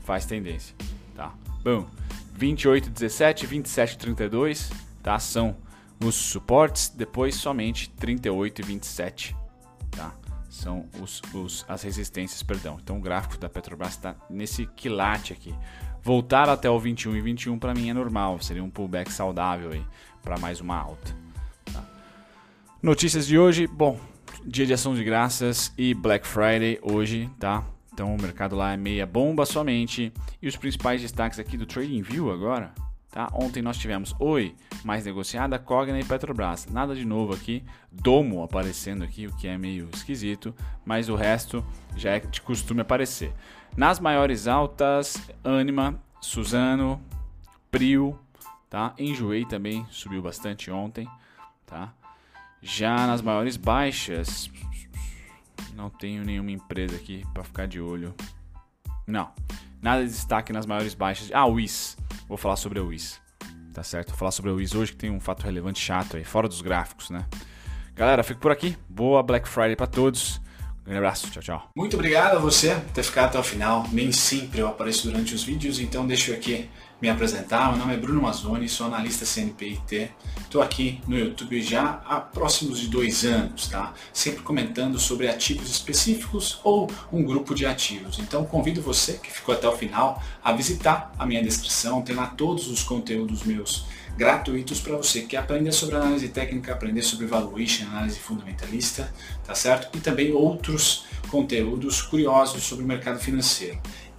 faz 0.00 0.26
tendência, 0.26 0.74
tá? 1.14 1.32
Bom, 1.62 1.86
28, 2.34 2.90
17, 2.90 3.46
27, 3.46 3.96
32, 3.96 4.72
tá? 5.00 5.20
São 5.20 5.56
os 6.04 6.16
suportes, 6.16 6.88
depois 6.88 7.36
somente 7.36 7.90
38 7.90 8.60
e 8.60 8.64
27, 8.64 9.36
tá? 9.92 10.12
São 10.50 10.88
os, 11.00 11.22
os, 11.32 11.64
as 11.68 11.84
resistências, 11.84 12.42
perdão. 12.42 12.76
Então 12.82 12.98
o 12.98 13.00
gráfico 13.00 13.38
da 13.38 13.48
Petrobras 13.48 13.92
está 13.92 14.16
nesse 14.28 14.66
quilate 14.66 15.32
aqui. 15.32 15.54
Voltar 16.02 16.48
até 16.48 16.68
o 16.68 16.80
21 16.80 17.16
e 17.16 17.20
21 17.20 17.56
para 17.56 17.72
mim 17.72 17.88
é 17.88 17.94
normal, 17.94 18.40
seria 18.40 18.64
um 18.64 18.68
pullback 18.68 19.12
saudável 19.12 19.70
aí 19.70 19.86
para 20.20 20.36
mais 20.38 20.60
uma 20.60 20.76
alta. 20.76 21.14
Tá? 21.72 21.84
Notícias 22.82 23.28
de 23.28 23.38
hoje, 23.38 23.68
bom, 23.68 23.98
dia 24.44 24.66
de 24.66 24.72
ação 24.72 24.94
de 24.94 25.04
graças 25.04 25.72
e 25.78 25.94
Black 25.94 26.26
Friday 26.26 26.78
hoje, 26.82 27.30
tá? 27.38 27.64
Então 27.92 28.14
o 28.14 28.20
mercado 28.20 28.56
lá 28.56 28.72
é 28.72 28.76
meia 28.76 29.06
bomba 29.06 29.46
somente. 29.46 30.12
E 30.40 30.48
os 30.48 30.56
principais 30.56 31.00
destaques 31.00 31.38
aqui 31.38 31.56
do 31.56 31.66
TradingView 31.66 32.30
agora, 32.30 32.72
tá? 33.10 33.30
Ontem 33.32 33.62
nós 33.62 33.78
tivemos 33.78 34.14
Oi, 34.18 34.54
mais 34.84 35.04
negociada, 35.04 35.58
Cogna 35.58 36.00
e 36.00 36.04
Petrobras. 36.04 36.66
Nada 36.66 36.94
de 36.94 37.04
novo 37.04 37.34
aqui, 37.34 37.62
Domo 37.90 38.42
aparecendo 38.42 39.04
aqui, 39.04 39.26
o 39.26 39.36
que 39.36 39.46
é 39.46 39.56
meio 39.56 39.88
esquisito, 39.92 40.54
mas 40.84 41.08
o 41.08 41.14
resto 41.14 41.64
já 41.96 42.12
é 42.12 42.20
de 42.20 42.40
costume 42.40 42.80
aparecer. 42.80 43.32
Nas 43.76 44.00
maiores 44.00 44.48
altas, 44.48 45.16
Anima, 45.44 46.02
Suzano, 46.20 47.00
Prio, 47.70 48.18
tá? 48.68 48.94
Enjoei 48.98 49.44
também, 49.44 49.86
subiu 49.90 50.20
bastante 50.20 50.70
ontem, 50.70 51.08
tá? 51.66 51.94
Já 52.62 53.06
nas 53.08 53.20
maiores 53.20 53.56
baixas, 53.56 54.48
não 55.74 55.90
tenho 55.90 56.24
nenhuma 56.24 56.52
empresa 56.52 56.94
aqui 56.94 57.24
para 57.34 57.42
ficar 57.42 57.66
de 57.66 57.80
olho. 57.80 58.14
Não, 59.06 59.32
nada 59.82 60.04
de 60.04 60.10
destaque 60.10 60.52
nas 60.52 60.64
maiores 60.64 60.94
baixas. 60.94 61.28
Ah, 61.32 61.44
o 61.44 61.54
WIS. 61.54 61.96
Vou 62.28 62.38
falar 62.38 62.56
sobre 62.56 62.78
o 62.78 62.86
WIS. 62.86 63.20
Tá 63.74 63.82
certo? 63.82 64.10
Vou 64.10 64.18
falar 64.18 64.30
sobre 64.30 64.50
o 64.50 64.54
WIS 64.54 64.74
hoje 64.74 64.92
que 64.92 64.98
tem 64.98 65.10
um 65.10 65.18
fato 65.18 65.42
relevante 65.42 65.80
chato 65.80 66.16
aí, 66.16 66.24
fora 66.24 66.46
dos 66.46 66.60
gráficos, 66.60 67.10
né? 67.10 67.26
Galera, 67.96 68.22
fico 68.22 68.40
por 68.40 68.52
aqui. 68.52 68.76
Boa 68.88 69.22
Black 69.22 69.48
Friday 69.48 69.74
para 69.74 69.88
todos. 69.88 70.40
Um 70.82 70.84
grande 70.84 70.98
abraço, 70.98 71.30
tchau, 71.30 71.42
tchau. 71.42 71.70
Muito 71.76 71.94
obrigado 71.94 72.36
a 72.36 72.38
você 72.38 72.74
por 72.74 72.92
ter 72.92 73.02
ficado 73.02 73.26
até 73.26 73.38
o 73.38 73.42
final. 73.42 73.86
Nem 73.92 74.12
sempre 74.12 74.60
eu 74.60 74.68
apareço 74.68 75.08
durante 75.08 75.34
os 75.34 75.42
vídeos, 75.42 75.80
então 75.80 76.06
deixa 76.06 76.30
eu 76.30 76.36
aqui 76.36 76.70
me 77.02 77.10
apresentar. 77.10 77.70
Meu 77.70 77.78
nome 77.78 77.94
é 77.94 77.96
Bruno 77.96 78.22
Mazzoni, 78.22 78.68
sou 78.68 78.86
analista 78.86 79.26
CNPIT. 79.26 80.12
Estou 80.38 80.62
aqui 80.62 81.00
no 81.08 81.18
YouTube 81.18 81.60
já 81.60 82.00
há 82.06 82.20
próximos 82.20 82.78
de 82.78 82.86
dois 82.86 83.24
anos, 83.24 83.66
tá? 83.66 83.92
Sempre 84.12 84.42
comentando 84.42 85.00
sobre 85.00 85.28
ativos 85.28 85.68
específicos 85.68 86.60
ou 86.62 86.88
um 87.12 87.24
grupo 87.24 87.56
de 87.56 87.66
ativos. 87.66 88.20
Então 88.20 88.44
convido 88.44 88.80
você 88.80 89.14
que 89.14 89.32
ficou 89.32 89.52
até 89.52 89.68
o 89.68 89.76
final 89.76 90.22
a 90.44 90.52
visitar 90.52 91.12
a 91.18 91.26
minha 91.26 91.42
descrição, 91.42 92.02
tem 92.02 92.14
lá 92.14 92.26
todos 92.28 92.68
os 92.68 92.84
conteúdos 92.84 93.42
meus 93.42 93.84
gratuitos 94.16 94.78
para 94.78 94.96
você 94.96 95.22
que 95.22 95.36
aprender 95.36 95.72
sobre 95.72 95.96
análise 95.96 96.28
técnica, 96.28 96.72
aprender 96.72 97.02
sobre 97.02 97.26
valuation, 97.26 97.86
análise 97.86 98.20
fundamentalista, 98.20 99.12
tá 99.44 99.56
certo? 99.56 99.96
E 99.96 100.00
também 100.00 100.32
outros 100.32 101.06
conteúdos 101.28 102.00
curiosos 102.02 102.62
sobre 102.62 102.84
o 102.84 102.86
mercado 102.86 103.18
financeiro. 103.18 103.80